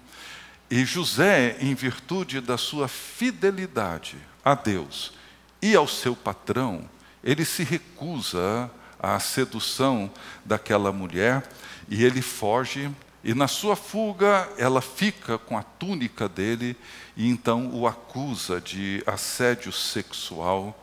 E 0.69 0.86
José, 0.86 1.58
em 1.60 1.73
virtude 1.73 2.39
da 2.39 2.58
sua 2.58 2.88
fidelidade 2.88 4.17
a 4.45 4.56
Deus 4.56 5.13
e 5.62 5.76
ao 5.76 5.88
seu 5.88 6.15
patrão, 6.15 6.89
ele 7.23 7.45
se 7.45 7.63
recusa 7.63 8.69
à 8.99 9.19
sedução 9.19 10.12
daquela 10.45 10.91
mulher 10.91 11.47
e 11.89 12.04
ele 12.04 12.21
foge. 12.21 12.91
E 13.24 13.34
na 13.34 13.48
sua 13.48 13.76
fuga, 13.76 14.50
ela 14.58 14.82
fica 14.82 15.38
com 15.38 15.58
a 15.58 15.64
túnica 15.64 16.28
dele 16.28 16.76
e 17.16 17.30
então 17.30 17.70
o 17.74 17.88
acusa 17.88 18.60
de 18.60 19.02
assédio 19.06 19.72
sexual 19.72 20.78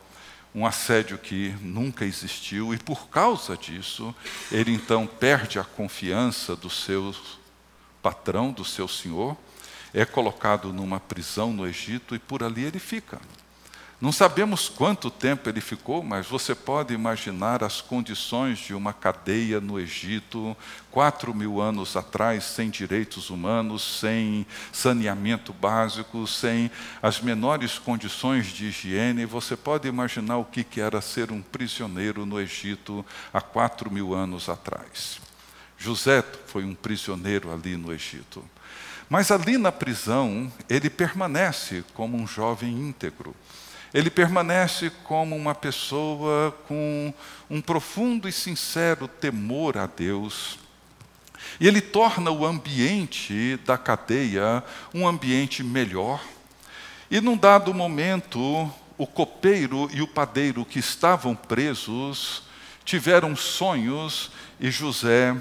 um 0.54 0.66
assédio 0.66 1.16
que 1.16 1.54
nunca 1.60 2.04
existiu, 2.04 2.74
e 2.74 2.78
por 2.78 3.08
causa 3.08 3.56
disso, 3.56 4.14
ele 4.50 4.72
então 4.72 5.06
perde 5.06 5.58
a 5.58 5.64
confiança 5.64 6.56
do 6.56 6.68
seu 6.68 7.14
patrão, 8.02 8.50
do 8.50 8.64
seu 8.64 8.88
senhor, 8.88 9.36
é 9.92 10.04
colocado 10.04 10.72
numa 10.72 10.98
prisão 10.98 11.52
no 11.52 11.66
Egito 11.66 12.14
e 12.14 12.18
por 12.18 12.42
ali 12.42 12.64
ele 12.64 12.78
fica. 12.78 13.20
Não 14.00 14.10
sabemos 14.10 14.66
quanto 14.66 15.10
tempo 15.10 15.46
ele 15.46 15.60
ficou, 15.60 16.02
mas 16.02 16.26
você 16.26 16.54
pode 16.54 16.94
imaginar 16.94 17.62
as 17.62 17.82
condições 17.82 18.58
de 18.58 18.72
uma 18.72 18.94
cadeia 18.94 19.60
no 19.60 19.78
Egito, 19.78 20.56
quatro 20.90 21.34
mil 21.34 21.60
anos 21.60 21.94
atrás, 21.94 22.44
sem 22.44 22.70
direitos 22.70 23.28
humanos, 23.28 24.00
sem 24.00 24.46
saneamento 24.72 25.52
básico, 25.52 26.26
sem 26.26 26.70
as 27.02 27.20
menores 27.20 27.78
condições 27.78 28.46
de 28.46 28.68
higiene. 28.68 29.26
Você 29.26 29.54
pode 29.54 29.86
imaginar 29.86 30.38
o 30.38 30.46
que 30.46 30.80
era 30.80 31.02
ser 31.02 31.30
um 31.30 31.42
prisioneiro 31.42 32.24
no 32.24 32.40
Egito 32.40 33.04
há 33.34 33.42
quatro 33.42 33.90
mil 33.90 34.14
anos 34.14 34.48
atrás. 34.48 35.20
José 35.76 36.24
foi 36.46 36.64
um 36.64 36.74
prisioneiro 36.74 37.52
ali 37.52 37.76
no 37.76 37.92
Egito. 37.92 38.42
Mas 39.10 39.30
ali 39.30 39.58
na 39.58 39.70
prisão, 39.70 40.50
ele 40.70 40.88
permanece 40.88 41.84
como 41.92 42.16
um 42.16 42.26
jovem 42.26 42.70
íntegro 42.70 43.36
ele 43.92 44.10
permanece 44.10 44.90
como 45.04 45.36
uma 45.36 45.54
pessoa 45.54 46.56
com 46.68 47.12
um 47.48 47.60
profundo 47.60 48.28
e 48.28 48.32
sincero 48.32 49.08
temor 49.08 49.76
a 49.76 49.86
Deus. 49.86 50.58
E 51.58 51.66
ele 51.66 51.80
torna 51.80 52.30
o 52.30 52.46
ambiente 52.46 53.58
da 53.64 53.76
cadeia 53.76 54.62
um 54.94 55.08
ambiente 55.08 55.64
melhor. 55.64 56.22
E 57.10 57.20
num 57.20 57.36
dado 57.36 57.74
momento, 57.74 58.70
o 58.96 59.06
copeiro 59.06 59.90
e 59.92 60.00
o 60.00 60.06
padeiro 60.06 60.64
que 60.64 60.78
estavam 60.78 61.34
presos 61.34 62.44
tiveram 62.84 63.34
sonhos 63.34 64.30
e 64.60 64.70
José 64.70 65.36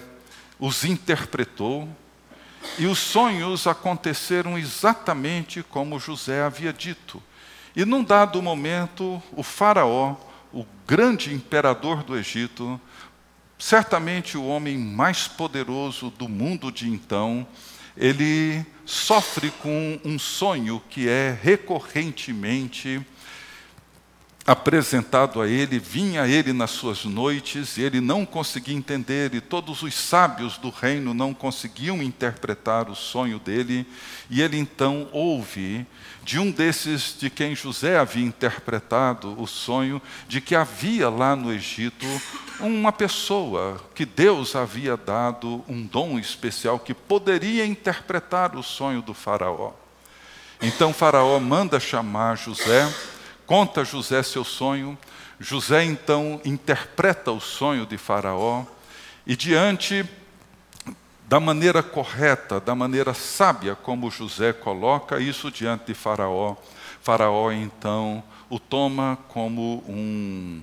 os 0.59 0.83
interpretou. 0.83 1.87
E 2.77 2.87
os 2.87 2.97
sonhos 2.97 3.67
aconteceram 3.67 4.57
exatamente 4.57 5.61
como 5.61 5.99
José 5.99 6.41
havia 6.41 6.73
dito. 6.73 7.21
E 7.79 7.85
num 7.85 8.03
dado 8.03 8.41
momento, 8.41 9.23
o 9.31 9.41
Faraó, 9.41 10.17
o 10.51 10.65
grande 10.85 11.33
imperador 11.33 12.03
do 12.03 12.17
Egito, 12.17 12.77
certamente 13.57 14.37
o 14.37 14.45
homem 14.45 14.77
mais 14.77 15.29
poderoso 15.29 16.09
do 16.09 16.27
mundo 16.27 16.73
de 16.73 16.89
então, 16.89 17.47
ele 17.95 18.65
sofre 18.83 19.49
com 19.61 19.97
um 20.03 20.19
sonho 20.19 20.81
que 20.89 21.07
é 21.07 21.39
recorrentemente 21.41 23.01
apresentado 24.49 25.39
a 25.43 25.47
ele, 25.47 25.77
vinha 25.77 26.27
ele 26.27 26.51
nas 26.53 26.71
suas 26.71 27.05
noites, 27.05 27.77
e 27.77 27.83
ele 27.83 28.01
não 28.01 28.25
conseguia 28.25 28.75
entender, 28.75 29.31
e 29.35 29.39
todos 29.39 29.83
os 29.83 29.93
sábios 29.93 30.57
do 30.57 30.71
reino 30.71 31.13
não 31.13 31.35
conseguiam 31.35 32.01
interpretar 32.01 32.89
o 32.89 32.95
sonho 32.95 33.37
dele, 33.37 33.85
e 34.27 34.41
ele 34.41 34.57
então 34.57 35.07
ouve 35.11 35.85
de 36.23 36.39
um 36.39 36.49
desses 36.49 37.15
de 37.19 37.29
quem 37.29 37.55
José 37.55 37.99
havia 37.99 38.25
interpretado 38.25 39.39
o 39.39 39.45
sonho, 39.45 40.01
de 40.27 40.41
que 40.41 40.55
havia 40.55 41.09
lá 41.09 41.35
no 41.35 41.53
Egito 41.53 42.07
uma 42.59 42.91
pessoa 42.91 43.79
que 43.93 44.03
Deus 44.03 44.55
havia 44.55 44.97
dado 44.97 45.63
um 45.67 45.85
dom 45.85 46.17
especial 46.17 46.79
que 46.79 46.95
poderia 46.95 47.67
interpretar 47.67 48.55
o 48.55 48.63
sonho 48.63 49.03
do 49.03 49.13
Faraó. 49.13 49.73
Então 50.59 50.91
Faraó 50.91 51.39
manda 51.39 51.79
chamar 51.79 52.35
José 52.35 52.91
conta 53.49 53.83
José 53.83 54.21
seu 54.21 54.43
sonho. 54.43 54.95
José 55.39 55.83
então 55.83 56.39
interpreta 56.45 57.31
o 57.31 57.41
sonho 57.41 57.83
de 57.83 57.97
Faraó 57.97 58.63
e, 59.25 59.35
diante 59.35 60.07
da 61.27 61.39
maneira 61.39 61.81
correta, 61.81 62.59
da 62.59 62.75
maneira 62.75 63.11
sábia 63.15 63.75
como 63.75 64.11
José 64.11 64.53
coloca 64.53 65.19
isso 65.19 65.49
diante 65.49 65.87
de 65.87 65.93
Faraó, 65.95 66.57
Faraó 67.01 67.51
então 67.51 68.23
o 68.51 68.59
toma 68.59 69.17
como 69.29 69.83
um, 69.87 70.61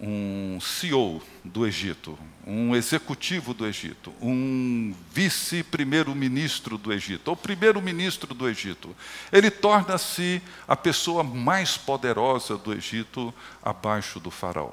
um 0.00 0.58
CEO 0.60 1.22
do 1.44 1.66
Egito, 1.66 2.18
um 2.46 2.74
executivo 2.74 3.52
do 3.52 3.66
Egito, 3.66 4.14
um 4.20 4.94
vice-primeiro-ministro 5.12 6.78
do 6.78 6.90
Egito, 6.92 7.28
ou 7.28 7.36
primeiro-ministro 7.36 8.32
do 8.32 8.48
Egito. 8.48 8.96
Ele 9.30 9.50
torna-se 9.50 10.40
a 10.66 10.74
pessoa 10.74 11.22
mais 11.22 11.76
poderosa 11.76 12.56
do 12.56 12.72
Egito 12.72 13.34
abaixo 13.62 14.18
do 14.18 14.30
Faraó. 14.30 14.72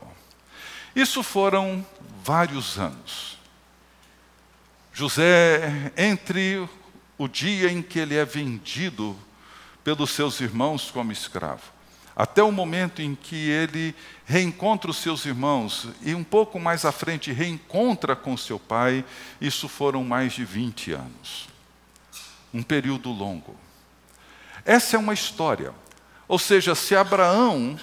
Isso 0.96 1.22
foram 1.22 1.86
vários 2.24 2.80
anos. 2.80 3.38
José, 4.94 5.92
entre 5.98 6.68
o 7.18 7.28
dia 7.28 7.70
em 7.70 7.82
que 7.82 8.00
ele 8.00 8.16
é 8.16 8.24
vendido 8.24 9.16
pelos 9.84 10.12
seus 10.12 10.40
irmãos 10.40 10.90
como 10.90 11.12
escravo, 11.12 11.77
até 12.18 12.42
o 12.42 12.52
momento 12.52 13.00
em 13.00 13.14
que 13.14 13.36
ele 13.48 13.94
reencontra 14.26 14.90
os 14.90 14.98
seus 14.98 15.24
irmãos 15.24 15.88
e 16.02 16.16
um 16.16 16.24
pouco 16.24 16.60
mais 16.60 16.84
à 16.84 16.92
frente 16.92 17.32
reencontra 17.32 18.16
com 18.16 18.36
seu 18.36 18.58
pai, 18.58 19.06
isso 19.40 19.68
foram 19.68 20.04
mais 20.04 20.34
de 20.34 20.44
20 20.44 20.94
anos. 20.94 21.48
Um 22.52 22.64
período 22.64 23.12
longo. 23.12 23.56
Essa 24.66 24.96
é 24.96 25.00
uma 25.00 25.14
história. 25.14 25.72
Ou 26.28 26.40
seja, 26.40 26.74
se 26.74 26.96
Abraão 26.96 27.78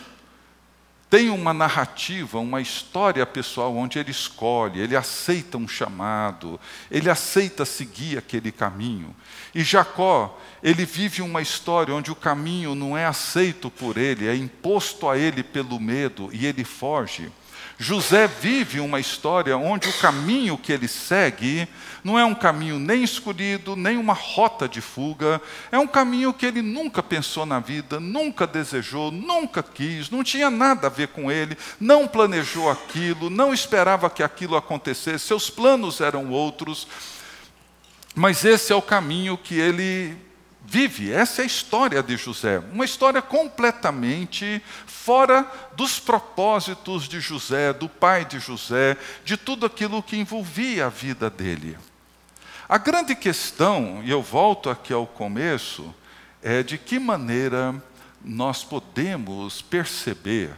tem 1.14 1.30
uma 1.30 1.54
narrativa, 1.54 2.40
uma 2.40 2.60
história 2.60 3.24
pessoal 3.24 3.76
onde 3.76 4.00
ele 4.00 4.10
escolhe, 4.10 4.80
ele 4.80 4.96
aceita 4.96 5.56
um 5.56 5.68
chamado, 5.68 6.58
ele 6.90 7.08
aceita 7.08 7.64
seguir 7.64 8.18
aquele 8.18 8.50
caminho. 8.50 9.14
E 9.54 9.62
Jacó, 9.62 10.36
ele 10.60 10.84
vive 10.84 11.22
uma 11.22 11.40
história 11.40 11.94
onde 11.94 12.10
o 12.10 12.16
caminho 12.16 12.74
não 12.74 12.98
é 12.98 13.06
aceito 13.06 13.70
por 13.70 13.96
ele, 13.96 14.26
é 14.26 14.34
imposto 14.34 15.08
a 15.08 15.16
ele 15.16 15.44
pelo 15.44 15.78
medo 15.78 16.30
e 16.32 16.46
ele 16.46 16.64
foge. 16.64 17.30
José 17.76 18.28
vive 18.28 18.78
uma 18.78 19.00
história 19.00 19.56
onde 19.56 19.88
o 19.88 19.98
caminho 19.98 20.56
que 20.56 20.72
ele 20.72 20.86
segue 20.86 21.68
não 22.04 22.18
é 22.18 22.24
um 22.24 22.34
caminho 22.34 22.78
nem 22.78 23.02
escolhido, 23.02 23.74
nem 23.74 23.96
uma 23.96 24.12
rota 24.12 24.68
de 24.68 24.80
fuga, 24.80 25.40
é 25.72 25.78
um 25.78 25.86
caminho 25.86 26.32
que 26.32 26.46
ele 26.46 26.62
nunca 26.62 27.02
pensou 27.02 27.44
na 27.44 27.58
vida, 27.58 27.98
nunca 27.98 28.46
desejou, 28.46 29.10
nunca 29.10 29.62
quis, 29.62 30.10
não 30.10 30.22
tinha 30.22 30.50
nada 30.50 30.86
a 30.86 30.90
ver 30.90 31.08
com 31.08 31.32
ele, 31.32 31.56
não 31.80 32.06
planejou 32.06 32.70
aquilo, 32.70 33.30
não 33.30 33.52
esperava 33.52 34.10
que 34.10 34.22
aquilo 34.22 34.56
acontecesse, 34.56 35.26
seus 35.26 35.48
planos 35.50 36.00
eram 36.00 36.30
outros, 36.30 36.86
mas 38.14 38.44
esse 38.44 38.72
é 38.72 38.76
o 38.76 38.82
caminho 38.82 39.36
que 39.36 39.58
ele 39.58 40.16
vive. 40.64 41.12
Essa 41.12 41.42
é 41.42 41.44
a 41.44 41.46
história 41.46 42.02
de 42.02 42.16
José, 42.16 42.58
uma 42.72 42.84
história 42.84 43.20
completamente 43.20 44.62
fora 44.86 45.46
dos 45.76 46.00
propósitos 46.00 47.08
de 47.08 47.20
José, 47.20 47.72
do 47.72 47.88
pai 47.88 48.24
de 48.24 48.38
José, 48.38 48.96
de 49.24 49.36
tudo 49.36 49.66
aquilo 49.66 50.02
que 50.02 50.16
envolvia 50.16 50.86
a 50.86 50.90
vida 50.90 51.28
dele. 51.28 51.76
A 52.68 52.78
grande 52.78 53.14
questão, 53.14 54.00
e 54.02 54.10
eu 54.10 54.22
volto 54.22 54.70
aqui 54.70 54.92
ao 54.92 55.06
começo, 55.06 55.94
é 56.42 56.62
de 56.62 56.78
que 56.78 56.98
maneira 56.98 57.74
nós 58.24 58.64
podemos 58.64 59.60
perceber 59.60 60.50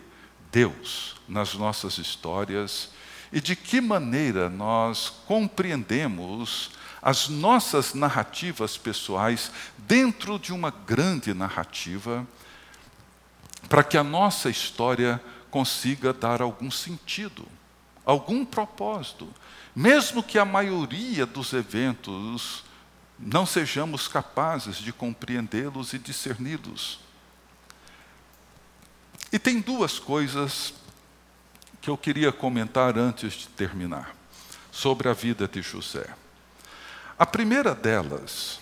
Deus 0.52 1.16
nas 1.28 1.54
nossas 1.54 1.98
histórias 1.98 2.90
e 3.32 3.40
de 3.40 3.56
que 3.56 3.80
maneira 3.80 4.48
nós 4.48 5.12
compreendemos 5.26 6.70
as 7.06 7.28
nossas 7.28 7.94
narrativas 7.94 8.76
pessoais 8.76 9.52
dentro 9.78 10.40
de 10.40 10.52
uma 10.52 10.72
grande 10.72 11.32
narrativa, 11.32 12.26
para 13.68 13.84
que 13.84 13.96
a 13.96 14.02
nossa 14.02 14.50
história 14.50 15.22
consiga 15.48 16.12
dar 16.12 16.42
algum 16.42 16.68
sentido, 16.68 17.46
algum 18.04 18.44
propósito, 18.44 19.32
mesmo 19.72 20.20
que 20.20 20.36
a 20.36 20.44
maioria 20.44 21.24
dos 21.24 21.52
eventos 21.52 22.64
não 23.16 23.46
sejamos 23.46 24.08
capazes 24.08 24.78
de 24.78 24.92
compreendê-los 24.92 25.92
e 25.92 26.00
discerni-los. 26.00 26.98
E 29.30 29.38
tem 29.38 29.60
duas 29.60 30.00
coisas 30.00 30.74
que 31.80 31.88
eu 31.88 31.96
queria 31.96 32.32
comentar 32.32 32.98
antes 32.98 33.34
de 33.34 33.46
terminar 33.46 34.12
sobre 34.72 35.08
a 35.08 35.12
vida 35.12 35.46
de 35.46 35.62
José. 35.62 36.12
A 37.18 37.24
primeira 37.24 37.74
delas, 37.74 38.60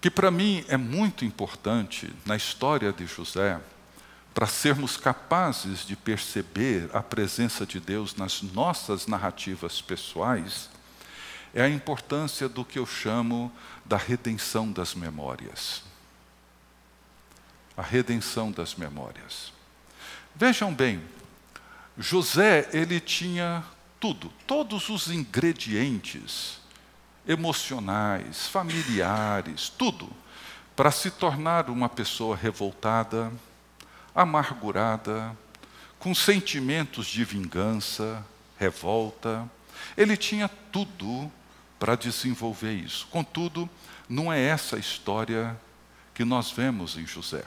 que 0.00 0.08
para 0.08 0.30
mim 0.30 0.64
é 0.68 0.76
muito 0.76 1.24
importante 1.24 2.14
na 2.24 2.36
história 2.36 2.92
de 2.92 3.06
José, 3.06 3.60
para 4.32 4.46
sermos 4.46 4.96
capazes 4.96 5.84
de 5.84 5.96
perceber 5.96 6.88
a 6.92 7.02
presença 7.02 7.66
de 7.66 7.80
Deus 7.80 8.14
nas 8.14 8.40
nossas 8.40 9.08
narrativas 9.08 9.80
pessoais, 9.80 10.70
é 11.52 11.62
a 11.62 11.68
importância 11.68 12.48
do 12.48 12.64
que 12.64 12.78
eu 12.78 12.86
chamo 12.86 13.50
da 13.84 13.96
redenção 13.96 14.70
das 14.70 14.94
memórias. 14.94 15.82
A 17.76 17.82
redenção 17.82 18.52
das 18.52 18.76
memórias. 18.76 19.52
Vejam 20.36 20.72
bem, 20.72 21.02
José, 21.98 22.68
ele 22.72 23.00
tinha 23.00 23.64
tudo, 23.98 24.30
todos 24.46 24.88
os 24.88 25.08
ingredientes 25.10 26.58
emocionais, 27.26 28.46
familiares, 28.46 29.68
tudo, 29.68 30.08
para 30.74 30.90
se 30.90 31.10
tornar 31.10 31.70
uma 31.70 31.88
pessoa 31.88 32.36
revoltada, 32.36 33.32
amargurada, 34.14 35.36
com 35.98 36.14
sentimentos 36.14 37.06
de 37.06 37.24
vingança, 37.24 38.24
revolta. 38.58 39.48
Ele 39.96 40.16
tinha 40.16 40.48
tudo 40.70 41.30
para 41.78 41.96
desenvolver 41.96 42.74
isso. 42.74 43.06
Contudo, 43.08 43.68
não 44.08 44.32
é 44.32 44.40
essa 44.40 44.76
a 44.76 44.78
história 44.78 45.58
que 46.14 46.24
nós 46.24 46.50
vemos 46.50 46.96
em 46.96 47.06
José. 47.06 47.44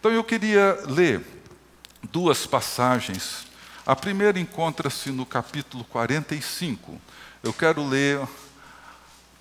Então 0.00 0.10
eu 0.10 0.24
queria 0.24 0.78
ler 0.86 1.24
duas 2.10 2.46
passagens 2.46 3.46
a 3.86 3.94
primeira 3.94 4.40
encontra-se 4.40 5.10
no 5.10 5.26
capítulo 5.26 5.84
45. 5.84 6.98
Eu 7.42 7.52
quero 7.52 7.86
ler 7.86 8.26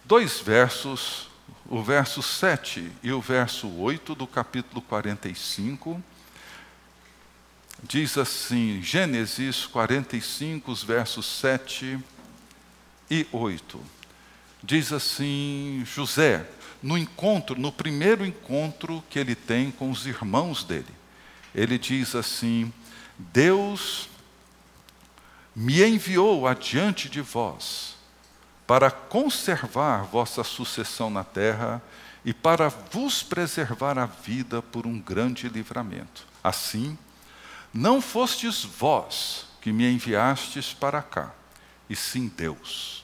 dois 0.03 0.41
versos, 0.41 1.29
o 1.65 1.81
verso 1.81 2.21
7 2.21 2.91
e 3.01 3.13
o 3.13 3.21
verso 3.21 3.69
8 3.69 4.13
do 4.13 4.27
capítulo 4.27 4.81
45. 4.81 6.03
Diz 7.83 8.17
assim, 8.17 8.81
Gênesis 8.81 9.65
45, 9.65 10.71
os 10.71 10.83
versos 10.83 11.25
7 11.25 11.97
e 13.09 13.25
8. 13.31 13.79
Diz 14.61 14.91
assim: 14.91 15.83
José, 15.85 16.45
no 16.81 16.97
encontro, 16.97 17.57
no 17.57 17.71
primeiro 17.71 18.25
encontro 18.25 19.01
que 19.09 19.19
ele 19.19 19.35
tem 19.35 19.71
com 19.71 19.89
os 19.89 20.05
irmãos 20.05 20.65
dele, 20.65 20.93
ele 21.55 21.77
diz 21.77 22.13
assim: 22.13 22.71
Deus 23.17 24.09
me 25.55 25.83
enviou 25.83 26.47
adiante 26.47 27.07
de 27.07 27.21
vós 27.21 27.95
para 28.65 28.89
conservar 28.89 30.03
vossa 30.03 30.43
sucessão 30.43 31.09
na 31.09 31.23
terra 31.23 31.81
e 32.25 32.33
para 32.33 32.69
vos 32.69 33.21
preservar 33.21 33.97
a 33.99 34.05
vida 34.05 34.61
por 34.61 34.87
um 34.87 34.99
grande 34.99 35.49
livramento. 35.49 36.25
Assim, 36.43 36.97
não 37.73 38.01
fostes 38.01 38.63
vós 38.63 39.45
que 39.61 39.71
me 39.71 39.89
enviastes 39.89 40.73
para 40.73 41.01
cá, 41.01 41.31
e 41.89 41.95
sim 41.95 42.31
Deus, 42.35 43.03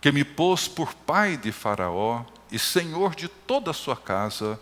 que 0.00 0.10
me 0.10 0.24
pôs 0.24 0.66
por 0.66 0.94
pai 0.94 1.36
de 1.36 1.52
Faraó 1.52 2.24
e 2.50 2.58
senhor 2.58 3.14
de 3.14 3.28
toda 3.28 3.70
a 3.70 3.74
sua 3.74 3.96
casa 3.96 4.58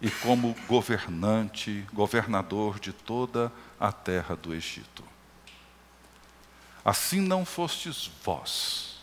e 0.00 0.10
como 0.10 0.56
governante, 0.66 1.84
governador 1.92 2.78
de 2.78 2.92
toda 2.92 3.52
a 3.78 3.92
terra 3.92 4.34
do 4.36 4.54
Egito. 4.54 5.04
Assim 6.84 7.20
não 7.20 7.44
fostes 7.44 8.10
vós, 8.24 8.96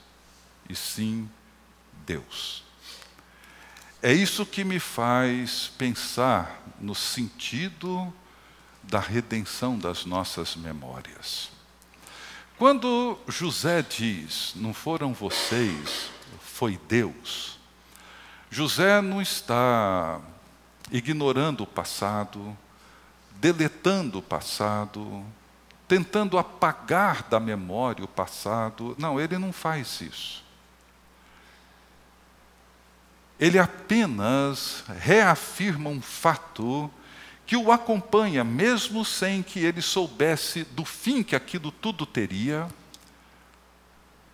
e 0.69 0.75
sim 0.75 1.29
Deus. 2.05 2.63
É 4.01 4.13
isso 4.13 4.45
que 4.45 4.63
me 4.63 4.79
faz 4.79 5.71
pensar 5.77 6.61
no 6.79 6.93
sentido 6.93 8.13
da 8.83 8.99
redenção 8.99 9.77
das 9.77 10.05
nossas 10.05 10.55
memórias. 10.55 11.49
Quando 12.57 13.17
José 13.27 13.81
diz, 13.81 14.53
não 14.55 14.73
foram 14.73 15.13
vocês, 15.13 16.09
foi 16.39 16.79
Deus, 16.87 17.59
José 18.49 19.01
não 19.01 19.21
está 19.21 20.21
ignorando 20.91 21.63
o 21.63 21.67
passado, 21.67 22.55
deletando 23.35 24.19
o 24.19 24.21
passado, 24.21 25.25
tentando 25.87 26.37
apagar 26.37 27.23
da 27.23 27.39
memória 27.39 28.03
o 28.03 28.07
passado. 28.07 28.95
Não, 28.97 29.19
ele 29.19 29.37
não 29.37 29.53
faz 29.53 30.01
isso. 30.01 30.43
Ele 33.39 33.59
apenas 33.59 34.83
reafirma 34.99 35.89
um 35.89 36.01
fato 36.01 36.89
que 37.45 37.55
o 37.55 37.71
acompanha, 37.71 38.43
mesmo 38.43 39.05
sem 39.05 39.43
que 39.43 39.59
ele 39.59 39.81
soubesse 39.81 40.63
do 40.63 40.83
fim 40.83 41.21
que 41.21 41.35
aquilo 41.35 41.71
tudo 41.71 42.05
teria, 42.05 42.67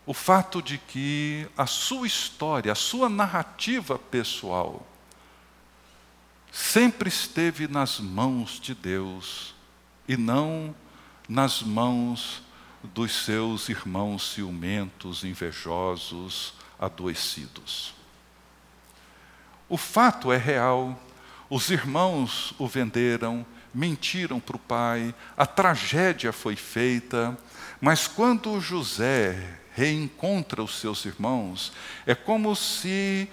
o 0.06 0.14
fato 0.14 0.62
de 0.62 0.78
que 0.78 1.48
a 1.58 1.66
sua 1.66 2.08
história, 2.08 2.72
a 2.72 2.76
sua 2.76 3.10
narrativa 3.10 4.00
pessoal, 4.00 4.88
sempre 6.52 7.10
esteve 7.10 7.68
nas 7.68 8.00
mãos 8.00 8.60
de 8.60 8.74
Deus 8.74 9.54
e 10.08 10.16
não 10.16 10.76
nas 11.32 11.62
mãos 11.62 12.44
dos 12.84 13.24
seus 13.24 13.70
irmãos 13.70 14.34
ciumentos, 14.34 15.24
invejosos, 15.24 16.54
adoecidos. 16.78 17.94
O 19.70 19.78
fato 19.78 20.30
é 20.34 20.36
real, 20.36 21.02
os 21.50 21.70
irmãos 21.70 22.54
o 22.60 22.68
venderam, 22.68 23.46
mentiram 23.74 24.42
para 24.42 24.58
o 24.58 24.60
pai, 24.60 25.16
a 25.38 25.46
tragédia 25.46 26.34
foi 26.34 26.58
feita, 26.58 27.38
mas 27.80 28.08
quando 28.08 28.60
José 28.60 29.58
reencontra 29.74 30.62
os 30.62 30.82
seus 30.82 31.06
irmãos, 31.06 31.72
é 32.06 32.14
como 32.14 32.54
se 32.58 33.30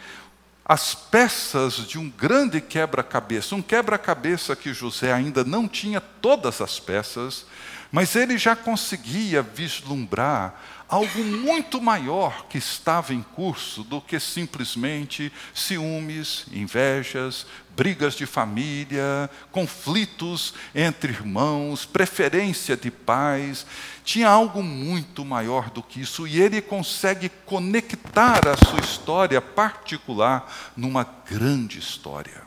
as 0.65 0.95
peças 0.95 1.75
de 1.79 1.99
um 1.99 2.09
grande 2.09 2.61
quebra-cabeça, 2.61 3.57
um 3.57 3.63
quebra-cabeça 3.63 4.55
que 4.55 4.73
José 4.73 5.13
ainda 5.13 5.43
não 5.43 5.67
tinha 5.67 6.01
todas 6.01 6.61
as 6.61 6.79
peças, 6.79 7.45
mas 7.90 8.14
ele 8.14 8.37
já 8.37 8.55
conseguia 8.55 9.42
vislumbrar 9.42 10.55
algo 10.88 11.22
muito 11.22 11.81
maior 11.83 12.46
que 12.46 12.57
estava 12.57 13.12
em 13.12 13.22
curso 13.22 13.83
do 13.83 14.01
que 14.01 14.18
simplesmente 14.18 15.31
ciúmes, 15.55 16.46
invejas, 16.51 17.46
brigas 17.77 18.14
de 18.14 18.24
família, 18.24 19.31
conflitos 19.53 20.55
entre 20.74 21.12
irmãos, 21.12 21.85
preferência 21.85 22.77
de 22.77 22.90
pais. 22.90 23.66
Tinha 24.03 24.29
algo 24.29 24.62
muito 24.62 25.24
maior 25.24 25.68
do 25.70 25.83
que 25.83 26.01
isso 26.01 26.27
e 26.27 26.40
ele 26.40 26.62
consegue 26.62 27.29
conectar 27.44 28.48
a 28.48 28.57
sua 28.57 28.81
história 28.81 29.40
particular 29.42 30.72
numa 30.74 31.05
grande 31.05 31.79
história. 31.79 32.42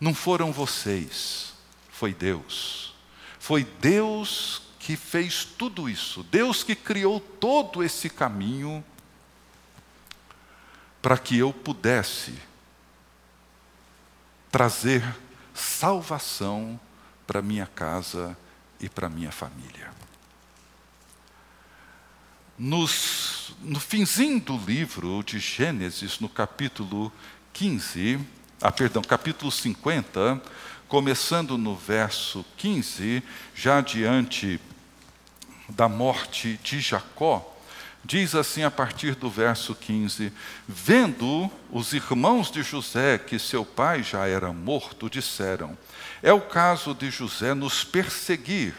Não 0.00 0.14
foram 0.14 0.52
vocês, 0.52 1.52
foi 1.90 2.14
Deus. 2.14 2.87
Foi 3.48 3.64
Deus 3.64 4.60
que 4.78 4.94
fez 4.94 5.42
tudo 5.42 5.88
isso, 5.88 6.22
Deus 6.24 6.62
que 6.62 6.74
criou 6.74 7.18
todo 7.18 7.82
esse 7.82 8.10
caminho 8.10 8.84
para 11.00 11.16
que 11.16 11.38
eu 11.38 11.50
pudesse 11.50 12.34
trazer 14.52 15.02
salvação 15.54 16.78
para 17.26 17.40
minha 17.40 17.66
casa 17.66 18.36
e 18.78 18.86
para 18.86 19.08
minha 19.08 19.32
família. 19.32 19.92
Nos, 22.58 23.54
no 23.62 23.80
finzinho 23.80 24.40
do 24.40 24.58
livro 24.58 25.22
de 25.22 25.38
Gênesis, 25.38 26.20
no 26.20 26.28
capítulo 26.28 27.10
15, 27.54 28.20
ah, 28.60 28.70
perdão, 28.70 29.00
capítulo 29.00 29.50
50, 29.50 30.42
começando 30.88 31.58
no 31.58 31.76
verso 31.76 32.44
15, 32.56 33.22
já 33.54 33.80
diante 33.82 34.58
da 35.68 35.88
morte 35.88 36.58
de 36.62 36.80
Jacó, 36.80 37.56
diz 38.02 38.34
assim 38.34 38.62
a 38.64 38.70
partir 38.70 39.14
do 39.14 39.28
verso 39.28 39.74
15: 39.74 40.32
Vendo 40.66 41.50
os 41.70 41.92
irmãos 41.92 42.50
de 42.50 42.62
José 42.62 43.18
que 43.18 43.38
seu 43.38 43.64
pai 43.64 44.02
já 44.02 44.26
era 44.26 44.50
morto, 44.50 45.10
disseram: 45.10 45.76
É 46.22 46.32
o 46.32 46.40
caso 46.40 46.94
de 46.94 47.10
José 47.10 47.52
nos 47.52 47.84
perseguir 47.84 48.74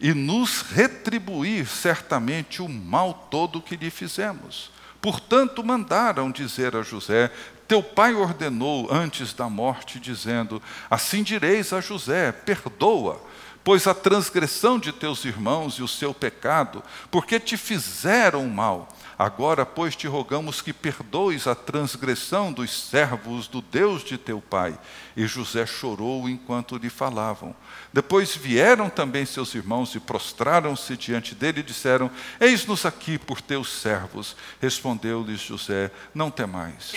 e 0.00 0.14
nos 0.14 0.62
retribuir 0.62 1.66
certamente 1.66 2.62
o 2.62 2.68
mal 2.68 3.28
todo 3.30 3.60
que 3.60 3.76
lhe 3.76 3.90
fizemos. 3.90 4.72
Portanto, 5.02 5.62
mandaram 5.62 6.30
dizer 6.30 6.74
a 6.74 6.82
José: 6.82 7.30
Teu 7.66 7.82
pai 7.82 8.14
ordenou 8.14 8.88
antes 8.92 9.32
da 9.32 9.48
morte, 9.48 9.98
dizendo: 9.98 10.62
Assim 10.90 11.22
direis 11.22 11.72
a 11.72 11.80
José: 11.80 12.32
Perdoa 12.32 13.20
pois 13.64 13.86
a 13.86 13.94
transgressão 13.94 14.78
de 14.78 14.92
teus 14.92 15.24
irmãos 15.24 15.76
e 15.76 15.82
o 15.82 15.88
seu 15.88 16.12
pecado, 16.12 16.82
porque 17.10 17.40
te 17.40 17.56
fizeram 17.56 18.46
mal. 18.46 18.86
Agora, 19.18 19.64
pois, 19.64 19.96
te 19.96 20.06
rogamos 20.06 20.60
que 20.60 20.72
perdoes 20.72 21.46
a 21.46 21.54
transgressão 21.54 22.52
dos 22.52 22.70
servos 22.70 23.46
do 23.46 23.62
Deus 23.62 24.04
de 24.04 24.18
teu 24.18 24.40
pai. 24.40 24.78
E 25.16 25.26
José 25.26 25.64
chorou 25.64 26.28
enquanto 26.28 26.76
lhe 26.76 26.90
falavam. 26.90 27.54
Depois 27.92 28.36
vieram 28.36 28.90
também 28.90 29.24
seus 29.24 29.54
irmãos 29.54 29.94
e 29.94 30.00
prostraram-se 30.00 30.96
diante 30.96 31.34
dele 31.34 31.60
e 31.60 31.62
disseram: 31.62 32.10
Eis-nos 32.40 32.84
aqui 32.84 33.16
por 33.16 33.40
teus 33.40 33.72
servos. 33.72 34.36
Respondeu-lhes 34.60 35.40
José: 35.40 35.92
Não 36.12 36.30
temais. 36.30 36.92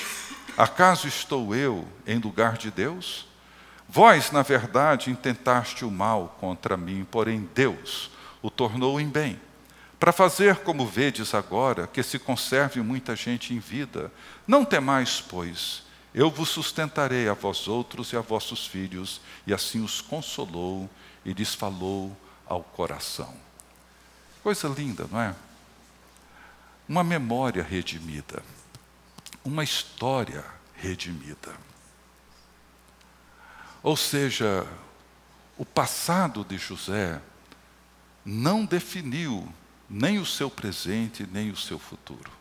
Acaso 0.57 1.07
estou 1.07 1.53
eu 1.53 1.87
em 2.05 2.17
lugar 2.17 2.57
de 2.57 2.71
Deus? 2.71 3.27
Vós, 3.87 4.31
na 4.31 4.41
verdade, 4.41 5.11
intentaste 5.11 5.85
o 5.85 5.91
mal 5.91 6.35
contra 6.39 6.75
mim, 6.75 7.05
porém 7.09 7.47
Deus 7.53 8.09
o 8.41 8.49
tornou 8.49 8.99
em 8.99 9.07
bem, 9.07 9.39
para 9.99 10.11
fazer 10.11 10.57
como 10.57 10.85
vedes 10.85 11.33
agora, 11.33 11.87
que 11.87 12.03
se 12.03 12.19
conserve 12.19 12.81
muita 12.81 13.15
gente 13.15 13.53
em 13.53 13.59
vida. 13.59 14.11
Não 14.47 14.65
temais, 14.65 15.21
pois, 15.21 15.83
eu 16.13 16.31
vos 16.31 16.49
sustentarei 16.49 17.29
a 17.29 17.33
vós 17.33 17.67
outros 17.67 18.11
e 18.11 18.17
a 18.17 18.21
vossos 18.21 18.65
filhos. 18.65 19.21
E 19.45 19.53
assim 19.53 19.83
os 19.83 20.01
consolou 20.01 20.89
e 21.23 21.31
lhes 21.31 21.53
falou 21.53 22.15
ao 22.47 22.63
coração. 22.63 23.33
Coisa 24.41 24.67
linda, 24.67 25.07
não 25.11 25.21
é? 25.21 25.35
Uma 26.89 27.03
memória 27.03 27.61
redimida, 27.61 28.41
uma 29.43 29.63
história 29.63 30.43
redimida. 30.75 31.55
Ou 33.81 33.95
seja, 33.95 34.67
o 35.57 35.65
passado 35.65 36.43
de 36.43 36.57
José 36.57 37.21
não 38.25 38.65
definiu 38.65 39.47
nem 39.89 40.19
o 40.19 40.25
seu 40.25 40.49
presente, 40.49 41.27
nem 41.31 41.49
o 41.49 41.55
seu 41.55 41.79
futuro. 41.79 42.31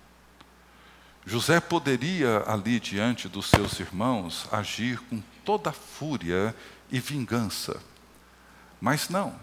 José 1.24 1.60
poderia, 1.60 2.44
ali 2.46 2.78
diante 2.78 3.28
dos 3.28 3.46
seus 3.46 3.80
irmãos, 3.80 4.46
agir 4.52 5.00
com 5.00 5.20
toda 5.44 5.72
fúria 5.72 6.54
e 6.90 7.00
vingança. 7.00 7.80
Mas 8.80 9.08
não. 9.08 9.34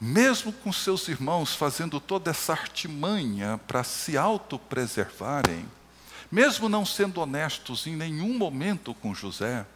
Mesmo 0.00 0.52
com 0.52 0.72
seus 0.72 1.08
irmãos 1.08 1.54
fazendo 1.54 2.00
toda 2.00 2.30
essa 2.30 2.52
artimanha 2.52 3.58
para 3.66 3.84
se 3.84 4.16
autopreservarem, 4.16 5.66
mesmo 6.30 6.68
não 6.68 6.86
sendo 6.86 7.20
honestos 7.20 7.86
em 7.86 7.96
nenhum 7.96 8.36
momento 8.38 8.94
com 8.94 9.14
José, 9.14 9.66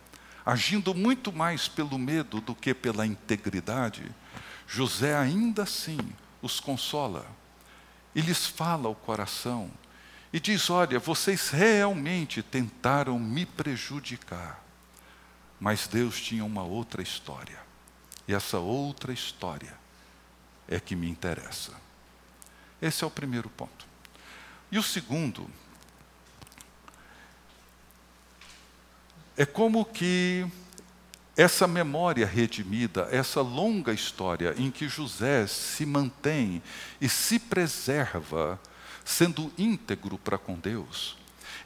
agindo 0.44 0.94
muito 0.94 1.32
mais 1.32 1.66
pelo 1.66 1.98
medo 1.98 2.40
do 2.40 2.54
que 2.54 2.72
pela 2.72 3.06
integridade, 3.06 4.04
José 4.66 5.16
ainda 5.16 5.64
assim 5.64 5.98
os 6.40 6.60
consola 6.60 7.26
e 8.14 8.20
lhes 8.20 8.46
fala 8.46 8.86
ao 8.86 8.94
coração 8.94 9.70
e 10.32 10.38
diz: 10.38 10.70
Olha, 10.70 10.98
vocês 10.98 11.50
realmente 11.50 12.42
tentaram 12.42 13.18
me 13.18 13.44
prejudicar, 13.44 14.62
mas 15.58 15.86
Deus 15.86 16.20
tinha 16.20 16.44
uma 16.44 16.62
outra 16.62 17.02
história, 17.02 17.58
e 18.28 18.34
essa 18.34 18.58
outra 18.58 19.12
história 19.12 19.74
é 20.68 20.78
que 20.78 20.94
me 20.94 21.08
interessa. 21.08 21.72
Esse 22.80 23.04
é 23.04 23.06
o 23.06 23.10
primeiro 23.10 23.48
ponto. 23.48 23.86
E 24.70 24.78
o 24.78 24.82
segundo 24.82 25.48
É 29.36 29.44
como 29.44 29.84
que 29.84 30.46
essa 31.36 31.66
memória 31.66 32.24
redimida, 32.24 33.08
essa 33.10 33.40
longa 33.40 33.92
história 33.92 34.54
em 34.56 34.70
que 34.70 34.88
José 34.88 35.46
se 35.48 35.84
mantém 35.84 36.62
e 37.00 37.08
se 37.08 37.40
preserva, 37.40 38.60
sendo 39.04 39.52
íntegro 39.58 40.16
para 40.16 40.38
com 40.38 40.54
Deus. 40.54 41.16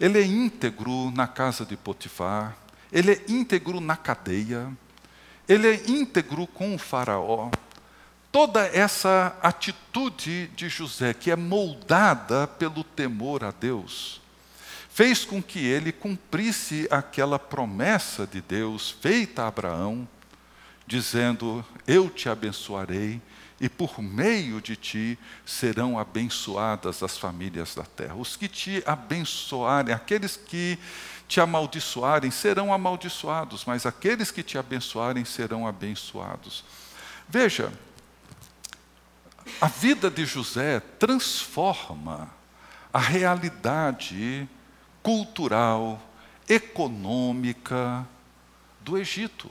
Ele 0.00 0.18
é 0.18 0.24
íntegro 0.24 1.10
na 1.10 1.26
casa 1.26 1.66
de 1.66 1.76
Potifar, 1.76 2.56
ele 2.90 3.12
é 3.12 3.24
íntegro 3.28 3.80
na 3.80 3.96
cadeia, 3.96 4.72
ele 5.46 5.68
é 5.68 5.90
íntegro 5.90 6.46
com 6.46 6.74
o 6.74 6.78
Faraó. 6.78 7.50
Toda 8.32 8.66
essa 8.66 9.36
atitude 9.42 10.46
de 10.48 10.70
José, 10.70 11.12
que 11.12 11.30
é 11.30 11.36
moldada 11.36 12.46
pelo 12.46 12.82
temor 12.82 13.44
a 13.44 13.50
Deus, 13.50 14.22
fez 14.98 15.24
com 15.24 15.40
que 15.40 15.64
ele 15.64 15.92
cumprisse 15.92 16.88
aquela 16.90 17.38
promessa 17.38 18.26
de 18.26 18.40
Deus 18.40 18.90
feita 18.90 19.44
a 19.44 19.46
Abraão, 19.46 20.08
dizendo: 20.88 21.64
Eu 21.86 22.10
te 22.10 22.28
abençoarei 22.28 23.22
e 23.60 23.68
por 23.68 24.02
meio 24.02 24.60
de 24.60 24.74
ti 24.74 25.16
serão 25.46 26.00
abençoadas 26.00 27.00
as 27.00 27.16
famílias 27.16 27.76
da 27.76 27.84
terra. 27.84 28.16
Os 28.16 28.34
que 28.34 28.48
te 28.48 28.82
abençoarem, 28.84 29.94
aqueles 29.94 30.36
que 30.36 30.76
te 31.28 31.40
amaldiçoarem, 31.40 32.32
serão 32.32 32.74
amaldiçoados, 32.74 33.64
mas 33.64 33.86
aqueles 33.86 34.32
que 34.32 34.42
te 34.42 34.58
abençoarem 34.58 35.24
serão 35.24 35.64
abençoados. 35.64 36.64
Veja, 37.28 37.72
a 39.60 39.68
vida 39.68 40.10
de 40.10 40.26
José 40.26 40.80
transforma 40.98 42.28
a 42.92 42.98
realidade 42.98 44.48
cultural, 45.08 45.98
econômica 46.46 48.06
do 48.82 48.98
Egito 48.98 49.50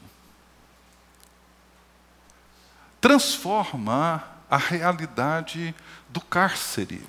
transforma 3.01 4.23
a 4.47 4.57
realidade 4.57 5.73
do 6.09 6.21
cárcere. 6.21 7.03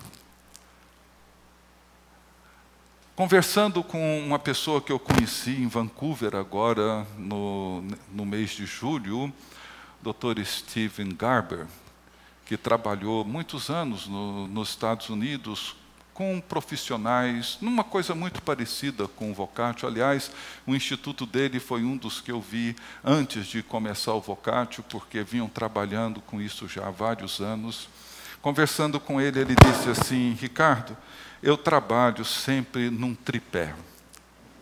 Conversando 3.14 3.84
com 3.84 4.18
uma 4.20 4.38
pessoa 4.38 4.80
que 4.80 4.92
eu 4.92 4.98
conheci 4.98 5.50
em 5.50 5.68
Vancouver 5.68 6.34
agora, 6.34 7.06
no, 7.18 7.82
no 8.10 8.24
mês 8.24 8.52
de 8.52 8.64
julho, 8.64 9.30
Dr. 10.00 10.42
Steven 10.42 11.14
Garber, 11.14 11.66
que 12.46 12.56
trabalhou 12.56 13.26
muitos 13.26 13.68
anos 13.68 14.06
no, 14.06 14.48
nos 14.48 14.70
Estados 14.70 15.10
Unidos 15.10 15.76
com 16.18 16.40
profissionais, 16.40 17.58
numa 17.60 17.84
coisa 17.84 18.12
muito 18.12 18.42
parecida 18.42 19.06
com 19.06 19.30
o 19.30 19.34
Vocatio. 19.34 19.86
Aliás, 19.86 20.32
o 20.66 20.74
instituto 20.74 21.24
dele 21.24 21.60
foi 21.60 21.84
um 21.84 21.96
dos 21.96 22.20
que 22.20 22.32
eu 22.32 22.40
vi 22.40 22.74
antes 23.04 23.46
de 23.46 23.62
começar 23.62 24.14
o 24.14 24.20
Vocatio, 24.20 24.82
porque 24.90 25.22
vinham 25.22 25.48
trabalhando 25.48 26.20
com 26.20 26.42
isso 26.42 26.66
já 26.66 26.88
há 26.88 26.90
vários 26.90 27.38
anos. 27.38 27.88
Conversando 28.42 28.98
com 28.98 29.20
ele, 29.20 29.38
ele 29.38 29.54
disse 29.54 29.90
assim: 29.90 30.32
Ricardo, 30.32 30.96
eu 31.40 31.56
trabalho 31.56 32.24
sempre 32.24 32.90
num 32.90 33.14
tripé. 33.14 33.72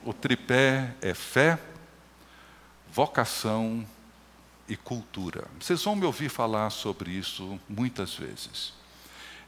O 0.04 0.12
tripé 0.12 0.94
é 1.00 1.14
fé, 1.14 1.59
vocação 2.92 3.82
e 4.68 4.76
cultura. 4.76 5.46
Vocês 5.59 5.82
vão 5.82 5.96
me 5.96 6.04
ouvir 6.04 6.28
falar 6.28 6.68
sobre 6.68 7.12
isso 7.12 7.59
muitas 7.66 8.14
vezes. 8.14 8.75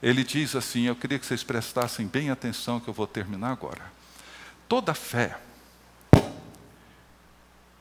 Ele 0.03 0.23
diz 0.23 0.55
assim: 0.55 0.85
Eu 0.85 0.97
queria 0.97 1.19
que 1.19 1.27
vocês 1.27 1.43
prestassem 1.43 2.07
bem 2.07 2.31
atenção, 2.31 2.81
que 2.81 2.89
eu 2.89 2.95
vou 2.95 3.07
terminar 3.07 3.51
agora. 3.51 3.93
Toda 4.69 4.95
fé, 4.95 5.39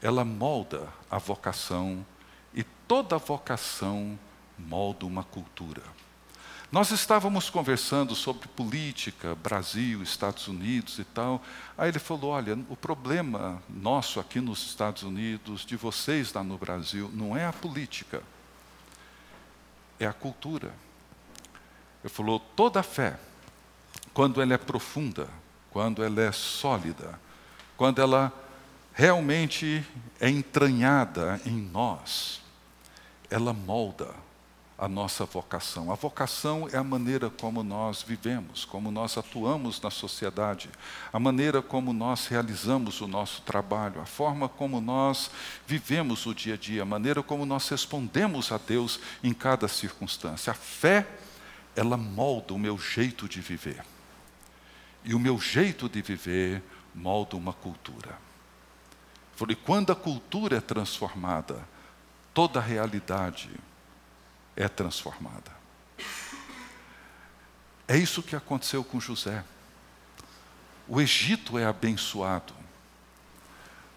ela 0.01 0.25
molda 0.25 0.87
a 1.09 1.17
vocação, 1.17 2.05
e 2.53 2.63
toda 2.63 3.17
vocação 3.17 4.17
molda 4.57 5.05
uma 5.05 5.23
cultura. 5.23 5.83
Nós 6.69 6.91
estávamos 6.91 7.49
conversando 7.49 8.13
sobre 8.13 8.47
política, 8.49 9.35
Brasil, 9.35 10.03
Estados 10.03 10.49
Unidos 10.49 10.99
e 10.99 11.03
tal. 11.03 11.41
Aí 11.77 11.89
ele 11.89 11.99
falou: 11.99 12.31
olha, 12.31 12.57
o 12.67 12.75
problema 12.75 13.61
nosso 13.69 14.19
aqui 14.19 14.41
nos 14.41 14.65
Estados 14.65 15.03
Unidos, 15.03 15.65
de 15.65 15.75
vocês 15.77 16.33
lá 16.33 16.43
no 16.43 16.57
Brasil, 16.57 17.09
não 17.13 17.37
é 17.37 17.45
a 17.45 17.53
política, 17.53 18.23
é 19.99 20.05
a 20.07 20.13
cultura. 20.13 20.73
Ele 22.07 22.13
falou: 22.13 22.39
toda 22.39 22.81
fé, 22.81 23.19
quando 24.13 24.41
ela 24.41 24.53
é 24.53 24.57
profunda, 24.57 25.27
quando 25.69 26.01
ela 26.01 26.21
é 26.21 26.31
sólida, 26.31 27.19
quando 27.75 28.01
ela 28.01 28.31
realmente 28.93 29.85
é 30.17 30.29
entranhada 30.29 31.41
em 31.45 31.51
nós, 31.51 32.41
ela 33.29 33.51
molda 33.51 34.15
a 34.77 34.87
nossa 34.87 35.25
vocação. 35.25 35.91
A 35.91 35.95
vocação 35.95 36.69
é 36.71 36.77
a 36.77 36.83
maneira 36.83 37.29
como 37.29 37.61
nós 37.61 38.03
vivemos, 38.03 38.63
como 38.63 38.89
nós 38.89 39.17
atuamos 39.17 39.81
na 39.81 39.89
sociedade, 39.89 40.69
a 41.11 41.19
maneira 41.19 41.61
como 41.61 41.91
nós 41.91 42.27
realizamos 42.27 43.01
o 43.01 43.07
nosso 43.07 43.41
trabalho, 43.41 43.99
a 43.99 44.05
forma 44.05 44.47
como 44.47 44.79
nós 44.79 45.29
vivemos 45.65 46.25
o 46.25 46.33
dia 46.33 46.53
a 46.53 46.57
dia, 46.57 46.83
a 46.83 46.85
maneira 46.85 47.21
como 47.21 47.45
nós 47.45 47.67
respondemos 47.67 48.49
a 48.51 48.57
Deus 48.57 48.97
em 49.21 49.33
cada 49.33 49.67
circunstância. 49.67 50.51
A 50.51 50.55
fé 50.55 51.05
ela 51.77 51.95
molda 51.95 52.55
o 52.55 52.59
meu 52.59 52.75
jeito 52.75 53.29
de 53.29 53.39
viver. 53.39 53.85
E 55.03 55.13
o 55.13 55.19
meu 55.19 55.39
jeito 55.39 55.87
de 55.87 56.01
viver 56.01 56.63
molda 56.93 57.37
uma 57.37 57.53
cultura. 57.53 58.17
Falei, 59.35 59.55
quando 59.55 59.91
a 59.91 59.95
cultura 59.95 60.57
é 60.57 60.61
transformada, 60.61 61.63
toda 62.33 62.59
a 62.59 62.63
realidade 62.63 63.51
é 64.55 64.67
transformada. 64.67 65.55
É 67.87 67.95
isso 67.95 68.23
que 68.23 68.35
aconteceu 68.35 68.83
com 68.83 68.99
José. 68.99 69.43
O 70.87 70.99
Egito 70.99 71.59
é 71.59 71.65
abençoado, 71.65 72.55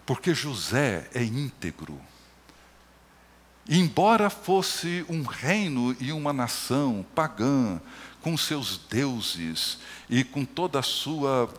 porque 0.05 0.35
José 0.35 1.09
é 1.15 1.23
íntegro 1.23 1.99
Embora 3.69 4.29
fosse 4.29 5.05
um 5.07 5.23
reino 5.23 5.95
e 5.99 6.11
uma 6.11 6.33
nação 6.33 7.05
pagã, 7.13 7.79
com 8.21 8.37
seus 8.37 8.77
deuses 8.89 9.79
e 10.09 10.23
com 10.23 10.45
toda 10.45 10.79
a 10.79 10.83
sua 10.83 11.49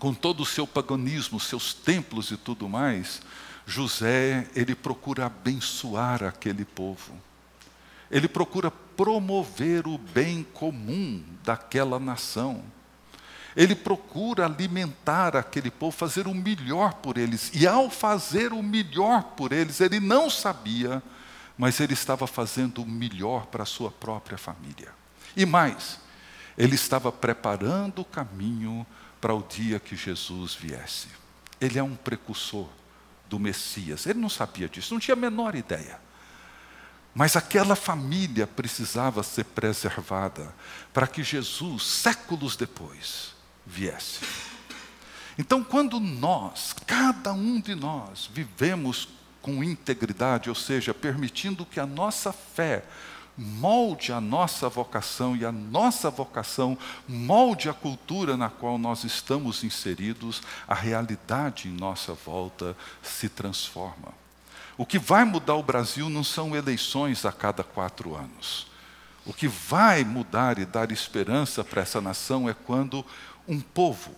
com 0.00 0.12
todo 0.12 0.42
o 0.42 0.46
seu 0.46 0.66
paganismo, 0.66 1.38
seus 1.38 1.72
templos 1.72 2.32
e 2.32 2.36
tudo 2.36 2.68
mais, 2.68 3.22
José, 3.64 4.48
ele 4.52 4.74
procura 4.74 5.26
abençoar 5.26 6.24
aquele 6.24 6.64
povo. 6.64 7.14
Ele 8.10 8.26
procura 8.26 8.68
promover 8.70 9.86
o 9.86 9.96
bem 9.96 10.44
comum 10.54 11.22
daquela 11.44 12.00
nação. 12.00 12.64
Ele 13.54 13.76
procura 13.76 14.46
alimentar 14.46 15.36
aquele 15.36 15.70
povo, 15.70 15.96
fazer 15.96 16.26
o 16.26 16.34
melhor 16.34 16.94
por 16.94 17.16
eles. 17.16 17.52
E 17.54 17.66
ao 17.66 17.88
fazer 17.88 18.52
o 18.52 18.62
melhor 18.62 19.22
por 19.36 19.52
eles, 19.52 19.80
ele 19.80 20.00
não 20.00 20.28
sabia 20.28 21.02
mas 21.62 21.78
ele 21.78 21.92
estava 21.92 22.26
fazendo 22.26 22.82
o 22.82 22.84
melhor 22.84 23.46
para 23.46 23.62
a 23.62 23.66
sua 23.66 23.88
própria 23.88 24.36
família. 24.36 24.92
E 25.36 25.46
mais, 25.46 26.00
ele 26.58 26.74
estava 26.74 27.12
preparando 27.12 28.00
o 28.00 28.04
caminho 28.04 28.84
para 29.20 29.32
o 29.32 29.44
dia 29.44 29.78
que 29.78 29.94
Jesus 29.94 30.56
viesse. 30.56 31.06
Ele 31.60 31.78
é 31.78 31.82
um 31.82 31.94
precursor 31.94 32.68
do 33.28 33.38
Messias. 33.38 34.06
Ele 34.06 34.18
não 34.18 34.28
sabia 34.28 34.68
disso, 34.68 34.92
não 34.92 34.98
tinha 34.98 35.14
a 35.14 35.16
menor 35.16 35.54
ideia. 35.54 36.00
Mas 37.14 37.36
aquela 37.36 37.76
família 37.76 38.44
precisava 38.44 39.22
ser 39.22 39.44
preservada 39.44 40.52
para 40.92 41.06
que 41.06 41.22
Jesus, 41.22 41.84
séculos 41.84 42.56
depois, 42.56 43.36
viesse. 43.64 44.18
Então, 45.38 45.62
quando 45.62 46.00
nós, 46.00 46.74
cada 46.84 47.32
um 47.32 47.60
de 47.60 47.76
nós, 47.76 48.28
vivemos 48.32 49.21
com 49.42 49.62
integridade, 49.62 50.48
ou 50.48 50.54
seja, 50.54 50.94
permitindo 50.94 51.66
que 51.66 51.80
a 51.80 51.86
nossa 51.86 52.32
fé 52.32 52.84
molde 53.36 54.12
a 54.12 54.20
nossa 54.20 54.68
vocação 54.68 55.36
e 55.36 55.44
a 55.44 55.52
nossa 55.52 56.10
vocação 56.10 56.76
molde 57.08 57.68
a 57.68 57.72
cultura 57.72 58.36
na 58.36 58.50
qual 58.50 58.78
nós 58.78 59.04
estamos 59.04 59.64
inseridos, 59.64 60.42
a 60.68 60.74
realidade 60.74 61.68
em 61.68 61.72
nossa 61.72 62.12
volta 62.12 62.76
se 63.02 63.28
transforma. 63.28 64.12
O 64.76 64.86
que 64.86 64.98
vai 64.98 65.24
mudar 65.24 65.54
o 65.54 65.62
Brasil 65.62 66.08
não 66.08 66.24
são 66.24 66.56
eleições 66.56 67.24
a 67.24 67.32
cada 67.32 67.62
quatro 67.62 68.14
anos. 68.14 68.66
O 69.24 69.32
que 69.32 69.46
vai 69.46 70.02
mudar 70.04 70.58
e 70.58 70.64
dar 70.64 70.90
esperança 70.90 71.62
para 71.62 71.82
essa 71.82 72.00
nação 72.00 72.48
é 72.48 72.54
quando 72.54 73.04
um 73.46 73.60
povo 73.60 74.14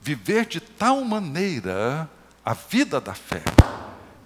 viver 0.00 0.46
de 0.46 0.60
tal 0.60 1.02
maneira 1.02 2.08
a 2.44 2.52
vida 2.52 3.00
da 3.00 3.14
fé 3.14 3.42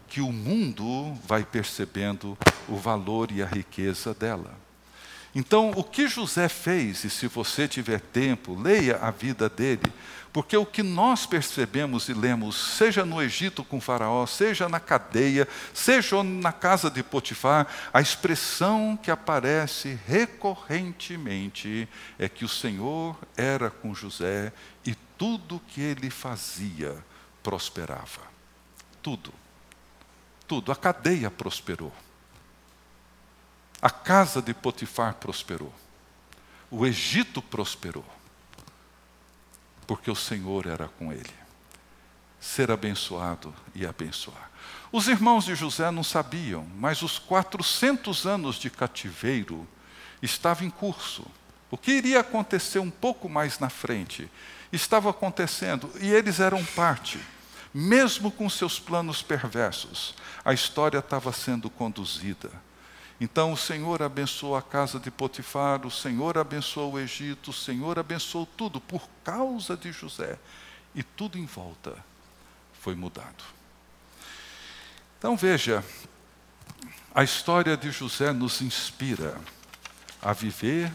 que 0.09 0.21
o 0.21 0.33
mundo 0.33 1.15
vai 1.25 1.45
percebendo 1.45 2.37
o 2.67 2.77
valor 2.77 3.31
e 3.31 3.43
a 3.43 3.47
riqueza 3.47 4.15
dela. 4.15 4.57
Então, 5.35 5.71
o 5.77 5.85
que 5.85 6.09
José 6.09 6.49
fez, 6.49 7.05
e 7.05 7.11
se 7.11 7.27
você 7.27 7.69
tiver 7.69 8.01
tempo, 8.01 8.61
leia 8.61 8.97
a 8.97 9.11
vida 9.11 9.49
dele, 9.49 9.93
porque 10.33 10.57
o 10.57 10.65
que 10.65 10.83
nós 10.83 11.27
percebemos 11.27 12.09
e 12.09 12.15
lemos, 12.15 12.57
seja 12.77 13.05
no 13.05 13.23
Egito 13.23 13.63
com 13.63 13.81
Faraó, 13.81 14.27
seja 14.27 14.69
na 14.69 14.81
cadeia, 14.81 15.47
seja 15.75 16.23
na 16.23 16.53
casa 16.53 16.91
de 16.91 17.03
Potifar, 17.03 17.67
a 17.93 18.01
expressão 18.01 18.99
que 19.01 19.11
aparece 19.11 19.99
recorrentemente 20.07 21.89
é 22.19 22.29
que 22.29 22.45
o 22.45 22.49
Senhor 22.49 23.17
era 23.37 23.71
com 23.71 23.95
José 23.95 24.53
e 24.85 24.95
tudo 25.17 25.63
que 25.69 25.81
ele 25.81 26.11
fazia 26.11 26.97
prosperava. 27.43 28.23
Tudo 29.03 29.33
tudo. 30.49 30.73
A 30.73 30.77
cadeia 30.77 31.31
prosperou. 31.31 31.93
A 33.81 33.91
casa 33.91 34.43
de 34.43 34.53
Potifar 34.53 35.15
prosperou. 35.15 35.73
O 36.71 36.87
Egito 36.87 37.41
prosperou. 37.41 38.05
porque 39.87 40.11
o 40.11 40.15
Senhor 40.15 40.67
era 40.67 40.87
com 40.87 41.11
ele. 41.11 41.33
Ser 42.39 42.71
abençoado 42.71 43.55
e 43.75 43.87
abençoar. 43.87 44.51
Os 44.93 45.09
irmãos 45.09 45.47
de 45.47 45.55
José 45.55 45.91
não 45.91 46.05
sabiam, 46.05 46.67
mas 46.77 47.01
os 47.01 47.19
400 47.19 48.27
anos 48.27 48.57
de 48.57 48.69
cativeiro 48.69 49.67
estavam 50.21 50.67
em 50.67 50.71
curso. 50.71 51.25
O 51.71 51.79
que 51.79 51.93
iria 51.93 52.21
acontecer 52.21 52.79
um 52.81 52.91
pouco 52.91 53.31
mais 53.31 53.59
na 53.59 53.71
frente 53.71 54.31
estava 54.71 55.09
acontecendo 55.09 55.91
e 56.01 56.11
eles 56.11 56.39
eram 56.39 56.63
parte. 56.65 57.19
Mesmo 57.73 58.31
com 58.31 58.49
seus 58.49 58.79
planos 58.79 59.23
perversos, 59.23 60.15
a 60.45 60.53
história 60.53 60.99
estava 60.99 61.33
sendo 61.33 61.69
conduzida. 61.69 62.51
Então 63.21 63.53
o 63.53 63.57
Senhor 63.57 64.03
abençoou 64.03 64.57
a 64.57 64.63
casa 64.63 64.99
de 64.99 65.11
Potifar, 65.11 65.85
o 65.87 65.91
Senhor 65.91 66.39
abençoou 66.39 66.93
o 66.93 66.99
Egito, 66.99 67.51
o 67.51 67.55
Senhor 67.55 67.99
abençoou 67.99 68.47
tudo 68.47 68.81
por 68.81 69.09
causa 69.25 69.77
de 69.77 69.91
José. 69.93 70.39
E 70.95 71.03
tudo 71.03 71.37
em 71.37 71.45
volta 71.45 71.97
foi 72.81 72.95
mudado. 72.95 73.45
Então 75.19 75.37
veja, 75.37 75.85
a 77.13 77.25
história 77.25 77.77
de 77.77 77.91
José 77.91 78.33
nos 78.33 78.63
inspira 78.63 79.37
a 80.23 80.33
viver 80.33 80.93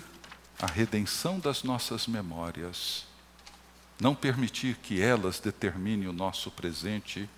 a 0.62 0.66
redenção 0.66 1.40
das 1.40 1.64
nossas 1.64 2.08
memórias, 2.08 3.06
não 4.00 4.16
permitir 4.16 4.76
que 4.78 5.02
elas 5.02 5.40
determinem 5.40 6.08
o 6.08 6.14
nosso 6.14 6.52
presente, 6.52 7.30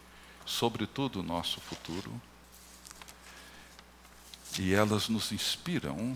sobretudo 0.46 1.20
o 1.20 1.24
nosso 1.24 1.60
futuro. 1.62 2.22
E 4.58 4.74
elas 4.74 5.10
nos 5.10 5.32
inspiram 5.32 6.14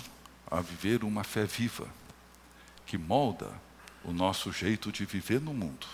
a 0.50 0.62
viver 0.62 1.04
uma 1.04 1.24
fé 1.24 1.46
viva, 1.46 1.88
que 2.86 2.98
molda 2.98 3.52
o 4.04 4.12
nosso 4.12 4.52
jeito 4.52 4.92
de 4.92 5.06
viver 5.06 5.42
no 5.42 5.54
mundo 5.54 5.86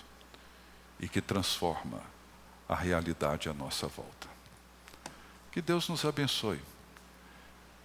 e 1.00 1.10
que 1.10 1.22
transforma 1.22 2.02
a 2.70 2.76
realidade 2.76 3.50
à 3.50 3.54
nossa 3.54 3.88
volta. 3.88 4.28
Que 5.52 5.62
Deus 5.62 5.90
nos 5.90 6.06
abençoe 6.06 6.60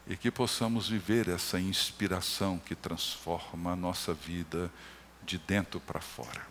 e 0.06 0.16
que 0.16 0.30
possamos 0.30 0.88
viver 0.88 1.28
essa 1.28 1.60
inspiração 1.60 2.58
que 2.58 2.74
transforma 2.74 3.72
a 3.72 3.76
nossa 3.76 4.12
vida 4.12 4.70
de 5.30 5.38
dentro 5.38 5.80
para 5.80 6.00
fora. 6.00 6.42